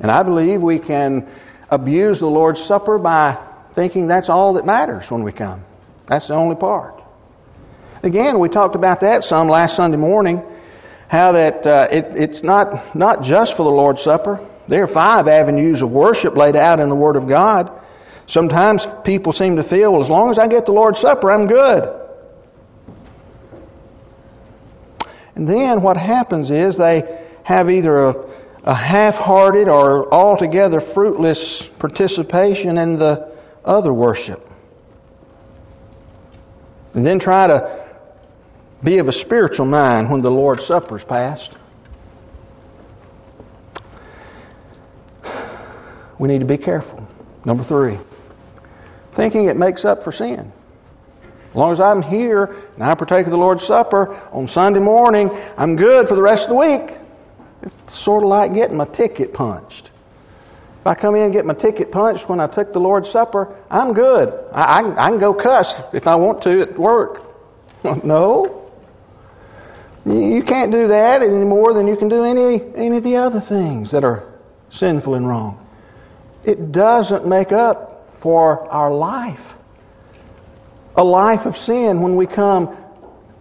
And 0.00 0.10
I 0.10 0.22
believe 0.22 0.60
we 0.60 0.78
can 0.78 1.28
abuse 1.70 2.20
the 2.20 2.26
Lord's 2.26 2.60
Supper 2.66 2.98
by 2.98 3.46
thinking 3.74 4.08
that's 4.08 4.28
all 4.28 4.54
that 4.54 4.64
matters 4.64 5.04
when 5.08 5.22
we 5.24 5.32
come. 5.32 5.64
That's 6.08 6.28
the 6.28 6.34
only 6.34 6.56
part. 6.56 6.94
Again, 8.02 8.40
we 8.40 8.48
talked 8.48 8.74
about 8.74 9.00
that 9.00 9.22
some 9.24 9.48
last 9.48 9.76
Sunday 9.76 9.98
morning, 9.98 10.42
how 11.10 11.32
that 11.32 11.66
uh, 11.66 11.88
it, 11.90 12.04
it's 12.14 12.44
not, 12.44 12.94
not 12.94 13.22
just 13.24 13.56
for 13.56 13.64
the 13.64 13.74
Lord's 13.74 14.00
Supper. 14.02 14.48
There 14.68 14.84
are 14.84 14.94
five 14.94 15.26
avenues 15.26 15.82
of 15.82 15.90
worship 15.90 16.36
laid 16.36 16.54
out 16.54 16.78
in 16.78 16.88
the 16.88 16.94
Word 16.94 17.16
of 17.16 17.28
God. 17.28 17.68
Sometimes 18.28 18.86
people 19.04 19.32
seem 19.32 19.56
to 19.56 19.68
feel, 19.68 19.90
well, 19.90 20.04
as 20.04 20.08
long 20.08 20.30
as 20.30 20.38
I 20.38 20.46
get 20.46 20.66
the 20.66 20.72
Lord's 20.72 21.00
Supper, 21.00 21.32
I'm 21.32 21.48
good. 21.48 21.82
And 25.34 25.48
then 25.48 25.82
what 25.82 25.96
happens 25.96 26.48
is 26.48 26.78
they 26.78 27.02
have 27.42 27.68
either 27.68 27.98
a, 27.98 28.14
a 28.62 28.74
half 28.74 29.14
hearted 29.14 29.66
or 29.66 30.14
altogether 30.14 30.80
fruitless 30.94 31.64
participation 31.80 32.78
in 32.78 33.00
the 33.00 33.34
other 33.64 33.92
worship. 33.92 34.46
And 36.94 37.04
then 37.04 37.18
try 37.18 37.48
to 37.48 37.79
be 38.84 38.98
of 38.98 39.08
a 39.08 39.12
spiritual 39.12 39.66
mind 39.66 40.10
when 40.10 40.22
the 40.22 40.30
Lord's 40.30 40.66
Supper's 40.66 41.04
passed. 41.08 41.56
We 46.18 46.28
need 46.28 46.40
to 46.40 46.46
be 46.46 46.58
careful. 46.58 47.06
Number 47.44 47.64
three, 47.64 47.98
thinking 49.16 49.46
it 49.46 49.56
makes 49.56 49.84
up 49.84 50.02
for 50.04 50.12
sin. 50.12 50.52
As 51.50 51.56
long 51.56 51.72
as 51.72 51.80
I'm 51.80 52.02
here 52.02 52.44
and 52.74 52.82
I 52.82 52.94
partake 52.94 53.26
of 53.26 53.32
the 53.32 53.38
Lord's 53.38 53.66
Supper 53.66 54.14
on 54.32 54.46
Sunday 54.48 54.80
morning, 54.80 55.28
I'm 55.56 55.76
good 55.76 56.06
for 56.06 56.14
the 56.14 56.22
rest 56.22 56.42
of 56.44 56.50
the 56.50 56.56
week. 56.56 56.98
It's 57.62 58.04
sort 58.04 58.22
of 58.22 58.28
like 58.28 58.54
getting 58.54 58.76
my 58.76 58.84
ticket 58.84 59.32
punched. 59.32 59.90
If 60.80 60.86
I 60.86 60.94
come 60.94 61.14
in 61.14 61.22
and 61.22 61.32
get 61.32 61.44
my 61.44 61.54
ticket 61.54 61.90
punched 61.90 62.28
when 62.28 62.40
I 62.40 62.46
took 62.46 62.72
the 62.72 62.78
Lord's 62.78 63.10
Supper, 63.10 63.58
I'm 63.70 63.92
good. 63.92 64.28
I, 64.52 64.80
I, 64.80 65.06
I 65.06 65.10
can 65.10 65.20
go 65.20 65.34
cuss 65.34 65.66
if 65.92 66.06
I 66.06 66.16
want 66.16 66.42
to 66.44 66.62
at 66.62 66.78
work. 66.78 67.18
no. 68.04 68.59
You 70.06 70.42
can't 70.46 70.72
do 70.72 70.88
that 70.88 71.20
any 71.22 71.44
more 71.44 71.74
than 71.74 71.86
you 71.86 71.96
can 71.96 72.08
do 72.08 72.24
any, 72.24 72.62
any 72.76 72.96
of 72.98 73.04
the 73.04 73.16
other 73.16 73.42
things 73.48 73.92
that 73.92 74.02
are 74.02 74.34
sinful 74.72 75.14
and 75.14 75.28
wrong. 75.28 75.66
It 76.44 76.72
doesn't 76.72 77.26
make 77.26 77.52
up 77.52 78.06
for 78.22 78.66
our 78.70 78.92
life. 78.92 79.38
A 80.96 81.04
life 81.04 81.46
of 81.46 81.54
sin 81.66 82.02
when 82.02 82.16
we 82.16 82.26
come 82.26 82.76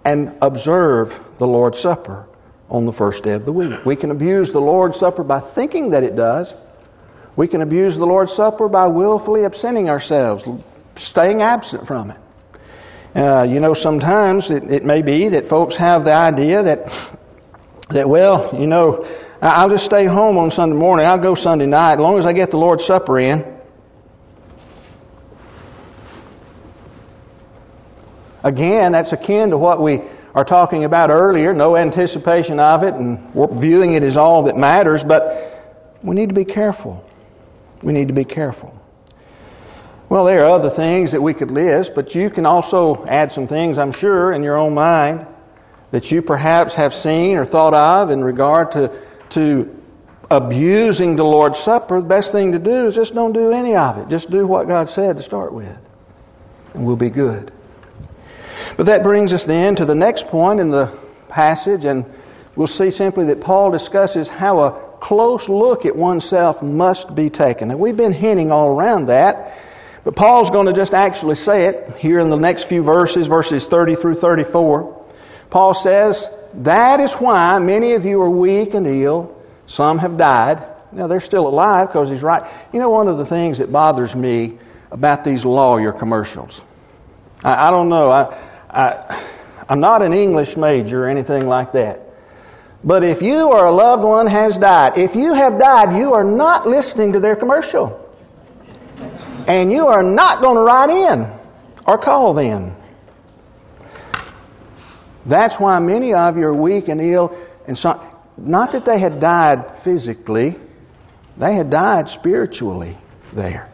and 0.05 0.33
observe 0.41 1.09
the 1.39 1.45
Lord's 1.45 1.79
Supper 1.79 2.27
on 2.69 2.85
the 2.85 2.93
first 2.93 3.23
day 3.23 3.31
of 3.31 3.45
the 3.45 3.51
week. 3.51 3.73
We 3.85 3.95
can 3.95 4.11
abuse 4.11 4.51
the 4.51 4.59
Lord's 4.59 4.99
Supper 4.99 5.23
by 5.23 5.51
thinking 5.55 5.91
that 5.91 6.03
it 6.03 6.15
does. 6.15 6.51
We 7.35 7.47
can 7.47 7.61
abuse 7.61 7.95
the 7.95 8.05
Lord's 8.05 8.33
Supper 8.33 8.67
by 8.67 8.87
willfully 8.87 9.45
absenting 9.45 9.89
ourselves, 9.89 10.43
staying 10.97 11.41
absent 11.41 11.87
from 11.87 12.11
it. 12.11 12.19
Uh, 13.15 13.43
you 13.43 13.59
know, 13.59 13.73
sometimes 13.73 14.45
it, 14.49 14.63
it 14.71 14.83
may 14.83 15.01
be 15.01 15.29
that 15.29 15.49
folks 15.49 15.75
have 15.77 16.03
the 16.03 16.13
idea 16.13 16.61
that, 16.61 16.79
that 17.89 18.07
well, 18.07 18.51
you 18.53 18.67
know, 18.67 19.03
I'll 19.41 19.69
just 19.69 19.85
stay 19.85 20.05
home 20.05 20.37
on 20.37 20.51
Sunday 20.51 20.75
morning. 20.75 21.05
I'll 21.05 21.21
go 21.21 21.33
Sunday 21.35 21.65
night 21.65 21.93
as 21.93 21.99
long 21.99 22.19
as 22.19 22.25
I 22.25 22.33
get 22.33 22.51
the 22.51 22.57
Lord's 22.57 22.85
Supper 22.85 23.19
in. 23.19 23.57
Again, 28.43 28.91
that's 28.91 29.11
akin 29.11 29.49
to 29.49 29.57
what 29.57 29.81
we 29.81 29.99
are 30.35 30.45
talking 30.45 30.85
about 30.85 31.09
earlier 31.09 31.53
no 31.53 31.75
anticipation 31.75 32.59
of 32.59 32.83
it 32.83 32.93
and 32.93 33.33
viewing 33.59 33.93
it 33.93 34.03
as 34.03 34.15
all 34.15 34.43
that 34.45 34.55
matters, 34.55 35.01
but 35.07 35.97
we 36.03 36.15
need 36.15 36.29
to 36.29 36.35
be 36.35 36.45
careful. 36.45 37.03
We 37.83 37.91
need 37.91 38.07
to 38.07 38.13
be 38.13 38.25
careful. 38.25 38.79
Well, 40.09 40.25
there 40.25 40.43
are 40.43 40.59
other 40.59 40.75
things 40.75 41.11
that 41.11 41.21
we 41.21 41.35
could 41.35 41.51
list, 41.51 41.91
but 41.93 42.15
you 42.15 42.31
can 42.31 42.45
also 42.45 43.05
add 43.07 43.31
some 43.31 43.47
things, 43.47 43.77
I'm 43.77 43.93
sure, 43.93 44.33
in 44.33 44.41
your 44.41 44.57
own 44.57 44.73
mind 44.73 45.27
that 45.91 46.05
you 46.05 46.21
perhaps 46.21 46.75
have 46.75 46.91
seen 46.91 47.35
or 47.35 47.45
thought 47.45 47.73
of 47.73 48.09
in 48.09 48.23
regard 48.23 48.71
to, 48.71 49.05
to 49.33 49.69
abusing 50.31 51.15
the 51.15 51.23
Lord's 51.23 51.57
Supper. 51.63 52.01
The 52.01 52.07
best 52.07 52.31
thing 52.31 52.51
to 52.51 52.59
do 52.59 52.87
is 52.87 52.95
just 52.95 53.13
don't 53.13 53.33
do 53.33 53.51
any 53.51 53.75
of 53.75 53.97
it. 53.97 54.09
Just 54.09 54.29
do 54.31 54.47
what 54.47 54.67
God 54.67 54.87
said 54.89 55.15
to 55.17 55.23
start 55.23 55.53
with, 55.53 55.77
and 56.73 56.85
we'll 56.85 56.95
be 56.95 57.09
good. 57.09 57.51
But 58.77 58.85
that 58.85 59.03
brings 59.03 59.31
us 59.31 59.43
then 59.47 59.75
to 59.75 59.85
the 59.85 59.95
next 59.95 60.25
point 60.27 60.59
in 60.59 60.71
the 60.71 60.99
passage, 61.29 61.85
and 61.85 62.05
we'll 62.55 62.67
see 62.67 62.89
simply 62.89 63.25
that 63.27 63.41
Paul 63.41 63.71
discusses 63.71 64.27
how 64.27 64.59
a 64.59 64.97
close 65.01 65.43
look 65.47 65.85
at 65.85 65.95
oneself 65.95 66.61
must 66.61 67.15
be 67.15 67.29
taken. 67.29 67.71
And 67.71 67.79
we've 67.79 67.97
been 67.97 68.13
hinting 68.13 68.51
all 68.51 68.69
around 68.69 69.07
that. 69.07 69.68
But 70.09 70.15
Paul's 70.15 70.49
going 70.49 70.65
to 70.65 70.73
just 70.73 70.91
actually 70.91 71.35
say 71.35 71.67
it 71.67 71.97
here 71.99 72.17
in 72.17 72.31
the 72.31 72.35
next 72.35 72.65
few 72.67 72.81
verses, 72.81 73.27
verses 73.27 73.67
30 73.69 73.97
through 74.01 74.15
34. 74.15 75.05
Paul 75.51 75.79
says, 75.83 76.19
That 76.65 76.99
is 76.99 77.11
why 77.19 77.59
many 77.59 77.93
of 77.93 78.03
you 78.05 78.19
are 78.21 78.29
weak 78.29 78.73
and 78.73 78.87
ill. 78.87 79.37
Some 79.67 79.99
have 79.99 80.17
died. 80.17 80.65
Now, 80.91 81.05
they're 81.05 81.21
still 81.21 81.47
alive 81.47 81.89
because 81.89 82.09
he's 82.09 82.23
right. 82.23 82.41
You 82.73 82.79
know, 82.79 82.89
one 82.89 83.07
of 83.07 83.19
the 83.19 83.27
things 83.27 83.59
that 83.59 83.71
bothers 83.71 84.15
me 84.15 84.57
about 84.89 85.23
these 85.23 85.45
lawyer 85.45 85.93
commercials, 85.93 86.59
I, 87.43 87.67
I 87.67 87.69
don't 87.69 87.89
know. 87.89 88.09
I, 88.09 88.65
I, 88.67 89.63
I'm 89.69 89.79
not 89.79 90.01
an 90.01 90.13
English 90.13 90.57
major 90.57 91.05
or 91.05 91.09
anything 91.09 91.45
like 91.45 91.71
that. 91.73 91.99
But 92.83 93.03
if 93.03 93.21
you 93.21 93.51
or 93.51 93.67
a 93.67 93.71
loved 93.71 94.01
one 94.01 94.25
has 94.25 94.57
died, 94.59 94.93
if 94.95 95.15
you 95.15 95.35
have 95.35 95.59
died, 95.59 95.95
you 95.95 96.13
are 96.13 96.23
not 96.23 96.65
listening 96.65 97.13
to 97.13 97.19
their 97.19 97.35
commercial. 97.35 98.08
And 99.49 99.71
you 99.71 99.87
are 99.87 100.03
not 100.03 100.43
going 100.43 100.57
to 100.57 100.61
write 100.61 100.91
in 100.91 101.39
or 101.87 101.97
call 101.97 102.35
them. 102.35 102.75
That's 105.27 105.55
why 105.57 105.79
many 105.79 106.13
of 106.13 106.37
you 106.37 106.43
are 106.43 106.55
weak 106.55 106.87
and 106.87 107.01
ill. 107.01 107.35
And 107.67 107.75
some, 107.75 107.99
not 108.37 108.71
that 108.73 108.85
they 108.85 108.99
had 108.99 109.19
died 109.19 109.81
physically, 109.83 110.55
they 111.39 111.55
had 111.55 111.71
died 111.71 112.05
spiritually 112.19 112.95
there. 113.35 113.71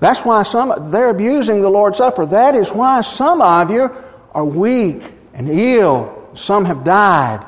That's 0.00 0.18
why 0.24 0.42
some 0.42 0.90
they're 0.90 1.10
abusing 1.10 1.62
the 1.62 1.68
Lord's 1.68 1.98
Supper. 1.98 2.26
That 2.26 2.56
is 2.56 2.68
why 2.74 3.02
some 3.16 3.40
of 3.40 3.70
you 3.70 3.86
are 4.32 4.44
weak 4.44 5.02
and 5.34 5.48
ill. 5.48 6.32
Some 6.34 6.64
have 6.64 6.84
died. 6.84 7.46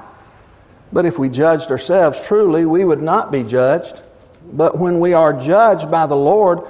But 0.93 1.07
if 1.07 1.19
we 1.19 1.29
judged 1.29 1.71
ourselves 1.71 2.17
truly, 2.29 2.65
we 2.65 2.85
would 2.85 3.03
not 3.03 3.33
be 3.33 3.43
judged. 3.43 4.05
But 4.53 4.79
when 4.79 5.01
we 5.01 5.13
are 5.13 5.33
judged 5.33 5.91
by 5.91 6.07
the 6.07 6.15
Lord, 6.15 6.61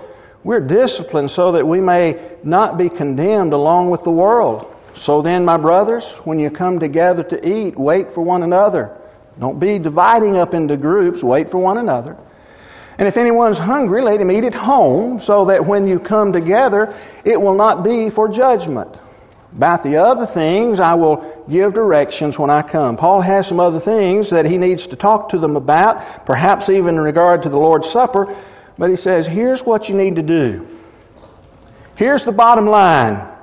we're 0.44 0.66
disciplined 0.66 1.30
so 1.30 1.52
that 1.52 1.66
we 1.66 1.80
may 1.80 2.36
not 2.44 2.78
be 2.78 2.88
condemned 2.88 3.52
along 3.52 3.90
with 3.90 4.02
the 4.04 4.10
world. 4.10 4.74
So 5.04 5.22
then, 5.22 5.44
my 5.44 5.56
brothers, 5.56 6.04
when 6.24 6.38
you 6.38 6.50
come 6.50 6.78
together 6.78 7.22
to 7.24 7.46
eat, 7.46 7.78
wait 7.78 8.06
for 8.14 8.22
one 8.22 8.42
another. 8.42 8.96
Don't 9.38 9.60
be 9.60 9.78
dividing 9.78 10.36
up 10.36 10.54
into 10.54 10.76
groups, 10.76 11.22
wait 11.22 11.50
for 11.50 11.58
one 11.58 11.78
another. 11.78 12.16
And 12.98 13.06
if 13.06 13.16
anyone's 13.16 13.58
hungry, 13.58 14.02
let 14.02 14.20
him 14.20 14.30
eat 14.30 14.42
at 14.42 14.54
home, 14.54 15.20
so 15.24 15.44
that 15.46 15.64
when 15.64 15.86
you 15.86 16.00
come 16.00 16.32
together, 16.32 16.88
it 17.24 17.40
will 17.40 17.54
not 17.54 17.84
be 17.84 18.10
for 18.12 18.28
judgment. 18.28 18.90
About 19.56 19.84
the 19.84 19.96
other 19.96 20.26
things, 20.34 20.80
I 20.80 20.94
will 20.94 21.37
give 21.50 21.74
directions 21.74 22.38
when 22.38 22.50
I 22.50 22.62
come. 22.62 22.96
Paul 22.96 23.22
has 23.22 23.48
some 23.48 23.60
other 23.60 23.80
things 23.80 24.30
that 24.30 24.44
he 24.44 24.58
needs 24.58 24.86
to 24.88 24.96
talk 24.96 25.30
to 25.30 25.38
them 25.38 25.56
about, 25.56 26.26
perhaps 26.26 26.68
even 26.68 26.96
in 26.96 27.00
regard 27.00 27.42
to 27.42 27.48
the 27.48 27.58
Lord's 27.58 27.90
Supper, 27.92 28.26
but 28.78 28.90
he 28.90 28.96
says, 28.96 29.26
here's 29.26 29.60
what 29.62 29.88
you 29.88 29.96
need 29.96 30.16
to 30.16 30.22
do. 30.22 30.66
Here's 31.96 32.24
the 32.24 32.32
bottom 32.32 32.66
line 32.66 33.34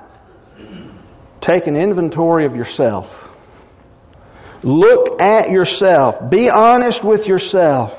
take 1.42 1.66
an 1.66 1.76
inventory 1.76 2.46
of 2.46 2.56
yourself. 2.56 3.06
Look 4.62 5.20
at 5.20 5.50
yourself. 5.50 6.30
Be 6.30 6.50
honest 6.52 7.04
with 7.04 7.26
yourself. 7.26 7.90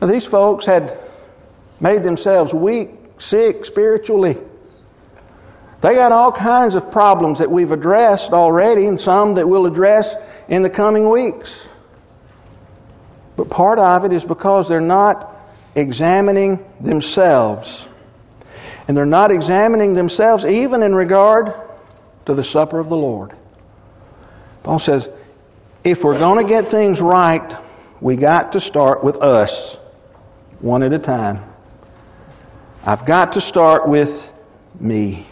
Now, 0.00 0.08
these 0.08 0.26
folks 0.30 0.66
had 0.66 0.98
made 1.80 2.02
themselves 2.02 2.52
weak, 2.52 2.90
sick 3.18 3.64
spiritually. 3.64 4.36
They 5.82 5.94
got 5.94 6.12
all 6.12 6.32
kinds 6.32 6.74
of 6.74 6.90
problems 6.90 7.38
that 7.38 7.50
we've 7.50 7.70
addressed 7.70 8.32
already 8.32 8.86
and 8.86 8.98
some 8.98 9.34
that 9.34 9.48
we'll 9.48 9.66
address 9.66 10.06
in 10.48 10.62
the 10.62 10.70
coming 10.70 11.10
weeks. 11.10 11.54
But 13.36 13.50
part 13.50 13.78
of 13.78 14.04
it 14.04 14.14
is 14.14 14.24
because 14.24 14.66
they're 14.68 14.80
not 14.80 15.36
examining 15.74 16.64
themselves. 16.82 17.66
And 18.88 18.96
they're 18.96 19.04
not 19.04 19.30
examining 19.30 19.94
themselves 19.94 20.44
even 20.46 20.82
in 20.82 20.94
regard 20.94 21.48
to 22.26 22.34
the 22.34 22.44
supper 22.44 22.80
of 22.80 22.88
the 22.88 22.94
Lord. 22.94 23.32
Paul 24.64 24.80
says, 24.84 25.06
if 25.84 25.98
we're 26.02 26.18
going 26.18 26.44
to 26.44 26.50
get 26.50 26.70
things 26.70 26.98
right, 27.00 27.62
we 28.00 28.16
got 28.16 28.52
to 28.52 28.60
start 28.60 29.04
with 29.04 29.16
us, 29.16 29.76
one 30.60 30.82
at 30.82 30.92
a 30.92 30.98
time. 30.98 31.52
I've 32.84 33.06
got 33.06 33.32
to 33.34 33.40
start 33.40 33.88
with 33.88 34.08
me. 34.80 35.28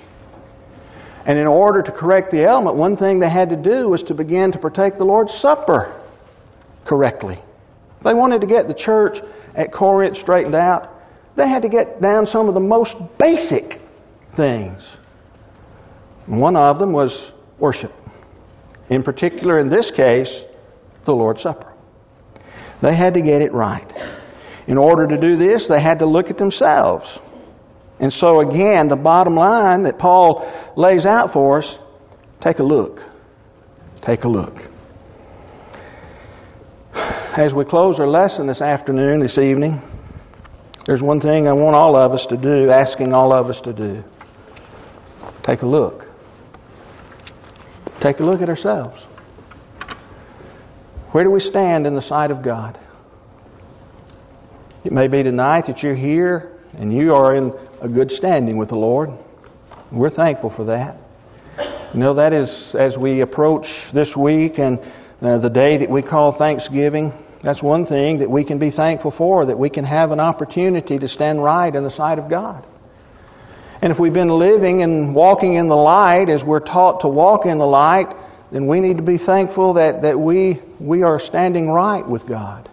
And 1.26 1.38
in 1.38 1.46
order 1.46 1.82
to 1.82 1.90
correct 1.90 2.30
the 2.30 2.44
element, 2.44 2.76
one 2.76 2.96
thing 2.96 3.18
they 3.18 3.30
had 3.30 3.48
to 3.48 3.56
do 3.56 3.88
was 3.88 4.02
to 4.08 4.14
begin 4.14 4.52
to 4.52 4.58
partake 4.58 4.98
the 4.98 5.04
Lord's 5.04 5.32
Supper 5.40 6.00
correctly. 6.86 7.40
They 8.04 8.12
wanted 8.12 8.42
to 8.42 8.46
get 8.46 8.68
the 8.68 8.74
church 8.74 9.16
at 9.54 9.72
Corinth 9.72 10.18
straightened 10.18 10.54
out. 10.54 10.90
They 11.36 11.48
had 11.48 11.62
to 11.62 11.68
get 11.68 12.02
down 12.02 12.26
some 12.26 12.48
of 12.48 12.54
the 12.54 12.60
most 12.60 12.94
basic 13.18 13.80
things. 14.36 14.86
One 16.26 16.56
of 16.56 16.78
them 16.78 16.92
was 16.92 17.32
worship. 17.58 17.92
In 18.90 19.02
particular, 19.02 19.58
in 19.58 19.70
this 19.70 19.90
case, 19.96 20.42
the 21.06 21.12
Lord's 21.12 21.42
Supper. 21.42 21.72
They 22.82 22.94
had 22.94 23.14
to 23.14 23.22
get 23.22 23.40
it 23.40 23.52
right. 23.52 23.90
In 24.66 24.76
order 24.76 25.06
to 25.06 25.18
do 25.18 25.36
this, 25.36 25.66
they 25.68 25.82
had 25.82 25.98
to 26.00 26.06
look 26.06 26.28
at 26.28 26.36
themselves. 26.36 27.06
And 28.00 28.12
so, 28.12 28.40
again, 28.40 28.88
the 28.88 28.96
bottom 28.96 29.36
line 29.36 29.84
that 29.84 29.98
Paul 29.98 30.72
lays 30.76 31.06
out 31.06 31.32
for 31.32 31.62
us 31.62 31.78
take 32.42 32.58
a 32.58 32.62
look. 32.62 32.98
Take 34.04 34.24
a 34.24 34.28
look. 34.28 34.54
As 36.94 37.52
we 37.52 37.64
close 37.64 37.98
our 37.98 38.06
lesson 38.06 38.46
this 38.46 38.60
afternoon, 38.60 39.20
this 39.20 39.38
evening, 39.38 39.82
there's 40.86 41.02
one 41.02 41.20
thing 41.20 41.48
I 41.48 41.52
want 41.52 41.74
all 41.74 41.96
of 41.96 42.12
us 42.12 42.24
to 42.28 42.36
do, 42.36 42.70
asking 42.70 43.12
all 43.12 43.32
of 43.32 43.46
us 43.46 43.60
to 43.64 43.72
do. 43.72 44.04
Take 45.44 45.62
a 45.62 45.66
look. 45.66 46.02
Take 48.02 48.20
a 48.20 48.22
look 48.22 48.42
at 48.42 48.48
ourselves. 48.48 49.00
Where 51.12 51.24
do 51.24 51.30
we 51.30 51.40
stand 51.40 51.86
in 51.86 51.94
the 51.94 52.02
sight 52.02 52.30
of 52.30 52.44
God? 52.44 52.78
It 54.84 54.92
may 54.92 55.08
be 55.08 55.22
tonight 55.22 55.64
that 55.68 55.78
you're 55.82 55.94
here 55.94 56.58
and 56.74 56.92
you 56.92 57.14
are 57.14 57.34
in 57.34 57.52
a 57.84 57.88
good 57.88 58.10
standing 58.10 58.56
with 58.56 58.70
the 58.70 58.76
Lord. 58.76 59.10
We're 59.92 60.08
thankful 60.08 60.50
for 60.56 60.64
that. 60.64 60.96
You 61.92 62.00
know, 62.00 62.14
that 62.14 62.32
is 62.32 62.74
as 62.78 62.96
we 62.96 63.20
approach 63.20 63.66
this 63.92 64.08
week 64.16 64.54
and 64.56 64.78
uh, 65.20 65.38
the 65.38 65.50
day 65.50 65.76
that 65.76 65.90
we 65.90 66.00
call 66.00 66.34
Thanksgiving, 66.38 67.12
that's 67.44 67.62
one 67.62 67.84
thing 67.84 68.20
that 68.20 68.30
we 68.30 68.42
can 68.42 68.58
be 68.58 68.70
thankful 68.70 69.12
for, 69.18 69.44
that 69.44 69.58
we 69.58 69.68
can 69.68 69.84
have 69.84 70.12
an 70.12 70.18
opportunity 70.18 70.98
to 70.98 71.06
stand 71.06 71.44
right 71.44 71.74
in 71.74 71.84
the 71.84 71.90
sight 71.90 72.18
of 72.18 72.30
God. 72.30 72.66
And 73.82 73.92
if 73.92 73.98
we've 74.00 74.14
been 74.14 74.30
living 74.30 74.82
and 74.82 75.14
walking 75.14 75.56
in 75.56 75.68
the 75.68 75.74
light 75.74 76.30
as 76.30 76.40
we're 76.42 76.60
taught 76.60 77.02
to 77.02 77.08
walk 77.08 77.44
in 77.44 77.58
the 77.58 77.66
light, 77.66 78.06
then 78.50 78.66
we 78.66 78.80
need 78.80 78.96
to 78.96 79.02
be 79.02 79.18
thankful 79.18 79.74
that, 79.74 80.00
that 80.00 80.18
we, 80.18 80.62
we 80.80 81.02
are 81.02 81.20
standing 81.20 81.68
right 81.68 82.08
with 82.08 82.26
God. 82.26 82.70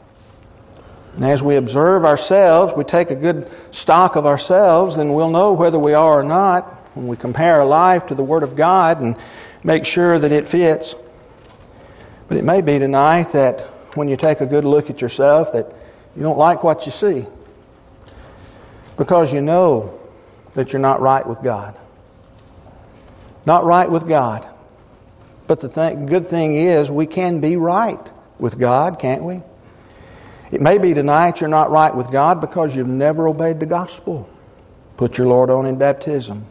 And 1.15 1.25
as 1.25 1.41
we 1.41 1.57
observe 1.57 2.05
ourselves, 2.05 2.73
we 2.77 2.83
take 2.83 3.09
a 3.09 3.15
good 3.15 3.49
stock 3.73 4.15
of 4.15 4.25
ourselves, 4.25 4.97
and 4.97 5.13
we'll 5.13 5.29
know 5.29 5.53
whether 5.53 5.77
we 5.77 5.93
are 5.93 6.19
or 6.19 6.23
not 6.23 6.77
when 6.95 7.07
we 7.07 7.17
compare 7.17 7.55
our 7.61 7.65
life 7.65 8.03
to 8.07 8.15
the 8.15 8.23
Word 8.23 8.43
of 8.43 8.55
God 8.55 9.01
and 9.01 9.15
make 9.63 9.83
sure 9.85 10.19
that 10.19 10.31
it 10.31 10.45
fits. 10.51 10.93
But 12.27 12.37
it 12.37 12.43
may 12.43 12.61
be 12.61 12.79
tonight 12.79 13.27
that 13.33 13.69
when 13.95 14.07
you 14.07 14.15
take 14.15 14.39
a 14.39 14.45
good 14.45 14.63
look 14.63 14.89
at 14.89 14.99
yourself 14.99 15.49
that 15.53 15.73
you 16.15 16.23
don't 16.23 16.37
like 16.37 16.63
what 16.63 16.85
you 16.85 16.91
see 16.93 17.27
because 18.97 19.29
you 19.33 19.41
know 19.41 19.99
that 20.55 20.69
you're 20.69 20.81
not 20.81 21.01
right 21.01 21.27
with 21.27 21.43
God. 21.43 21.77
Not 23.45 23.65
right 23.65 23.89
with 23.89 24.07
God. 24.07 24.45
But 25.47 25.61
the 25.61 25.69
th- 25.69 26.07
good 26.07 26.29
thing 26.29 26.55
is 26.55 26.89
we 26.89 27.07
can 27.07 27.41
be 27.41 27.55
right 27.55 28.07
with 28.39 28.59
God, 28.59 28.97
can't 28.99 29.23
we? 29.23 29.41
It 30.51 30.59
may 30.59 30.77
be 30.77 30.93
tonight 30.93 31.37
you're 31.39 31.49
not 31.49 31.71
right 31.71 31.95
with 31.95 32.11
God 32.11 32.41
because 32.41 32.71
you've 32.75 32.87
never 32.87 33.27
obeyed 33.27 33.59
the 33.59 33.65
gospel. 33.65 34.29
Put 34.97 35.13
your 35.13 35.27
Lord 35.27 35.49
on 35.49 35.65
in 35.65 35.77
baptism. 35.77 36.45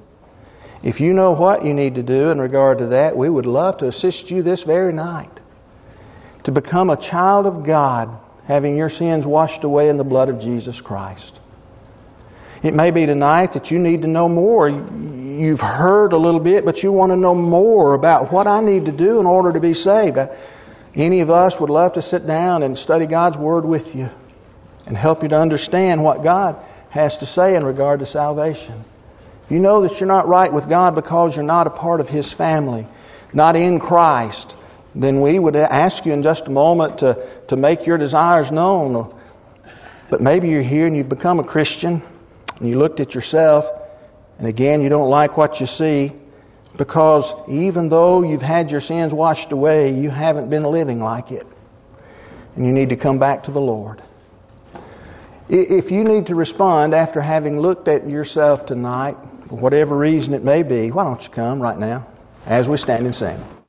If 0.83 0.99
you 0.99 1.13
know 1.13 1.33
what 1.33 1.65
you 1.65 1.75
need 1.75 1.95
to 1.97 2.03
do 2.03 2.31
in 2.31 2.39
regard 2.39 2.79
to 2.79 2.87
that, 2.89 3.15
we 3.17 3.29
would 3.29 3.45
love 3.45 3.79
to 3.79 3.89
assist 3.89 4.31
you 4.31 4.43
this 4.43 4.63
very 4.67 4.93
night 4.93 5.41
to 6.45 6.53
become 6.53 6.89
a 6.89 6.97
child 6.97 7.45
of 7.45 7.67
God, 7.67 8.09
having 8.49 8.77
your 8.77 8.89
sins 8.89 9.27
washed 9.27 9.63
away 9.63 9.91
in 9.91 9.99
the 9.99 10.05
blood 10.05 10.31
of 10.31 10.41
Jesus 10.41 10.81
Christ. 10.83 11.39
It 12.63 12.73
may 12.73 12.91
be 12.91 13.05
tonight 13.05 13.51
that 13.55 13.67
you 13.71 13.79
need 13.79 14.01
to 14.03 14.09
know 14.09 14.29
more. 14.29 14.69
You've 14.69 15.61
heard 15.61 16.13
a 16.13 16.19
little 16.19 16.41
bit, 16.41 16.65
but 16.65 16.79
you 16.79 16.93
want 16.93 17.13
to 17.13 17.17
know 17.17 17.35
more 17.35 17.95
about 17.95 18.33
what 18.33 18.47
I 18.47 18.61
need 18.63 18.87
to 18.87 18.97
do 18.97 19.21
in 19.21 19.27
order 19.27 19.53
to 19.53 19.61
be 19.61 19.75
saved. 19.75 20.17
Any 20.95 21.21
of 21.21 21.31
us 21.31 21.55
would 21.61 21.71
love 21.71 21.93
to 21.95 22.03
sit 22.03 22.27
down 22.27 22.63
and 22.63 22.77
study 22.77 23.07
God's 23.07 23.37
Word 23.37 23.65
with 23.65 23.95
you 23.95 24.09
and 24.87 24.97
help 24.97 25.23
you 25.23 25.29
to 25.29 25.37
understand 25.37 26.03
what 26.03 26.25
God 26.25 26.57
has 26.91 27.17
to 27.21 27.27
say 27.27 27.55
in 27.55 27.65
regard 27.65 28.01
to 28.01 28.07
salvation. 28.07 28.85
If 29.45 29.51
You 29.51 29.61
know 29.61 29.83
that 29.83 29.97
you're 29.99 30.09
not 30.09 30.27
right 30.27 30.53
with 30.53 30.69
God 30.69 30.95
because 30.97 31.33
you're 31.35 31.45
not 31.45 31.67
a 31.67 31.71
part 31.71 32.01
of 32.01 32.09
His 32.09 32.35
family, 32.37 32.89
not 33.33 33.55
in 33.55 33.79
Christ, 33.79 34.55
then 34.95 35.23
we 35.23 35.39
would 35.39 35.55
ask 35.55 36.05
you 36.05 36.13
in 36.13 36.23
just 36.23 36.43
a 36.47 36.51
moment 36.51 36.99
to, 36.99 37.45
to 37.49 37.57
make 37.57 37.87
your 37.87 37.97
desires 37.97 38.49
known. 38.51 39.15
But 40.11 40.21
maybe 40.21 40.49
you're 40.49 40.63
here 40.65 40.87
and 40.89 40.97
you've 40.97 41.09
become 41.09 41.39
a 41.39 41.45
Christian 41.45 42.03
and 42.59 42.69
you 42.69 42.79
looked 42.79 42.99
at 42.99 43.15
yourself 43.15 43.65
and 44.39 44.49
again 44.49 44.81
you 44.81 44.89
don't 44.89 45.09
like 45.09 45.37
what 45.37 45.61
you 45.61 45.67
see 45.67 46.20
because 46.79 47.25
even 47.49 47.89
though 47.89 48.23
you've 48.23 48.43
had 48.43 48.71
your 48.71 48.81
sins 48.81 49.13
washed 49.13 49.53
away, 49.53 49.93
you 49.93 50.11
haven't 50.11 50.51
been 50.51 50.65
living 50.65 51.01
like 51.01 51.31
it. 51.31 51.47
And 52.57 52.65
you 52.65 52.73
need 52.73 52.89
to 52.89 52.97
come 52.97 53.19
back 53.19 53.45
to 53.45 53.53
the 53.53 53.61
Lord. 53.61 54.03
If 55.49 55.91
you 55.91 56.05
need 56.05 56.27
to 56.27 56.35
respond 56.35 56.95
after 56.95 57.21
having 57.21 57.59
looked 57.59 57.89
at 57.89 58.09
yourself 58.09 58.67
tonight, 58.67 59.17
for 59.49 59.59
whatever 59.59 59.97
reason 59.97 60.33
it 60.33 60.45
may 60.45 60.63
be, 60.63 60.91
why 60.91 61.05
don't 61.05 61.21
you 61.23 61.31
come 61.35 61.61
right 61.61 61.79
now 61.79 62.07
as 62.47 62.69
we 62.69 62.77
stand 62.77 63.07
and 63.07 63.15
sing? 63.15 63.60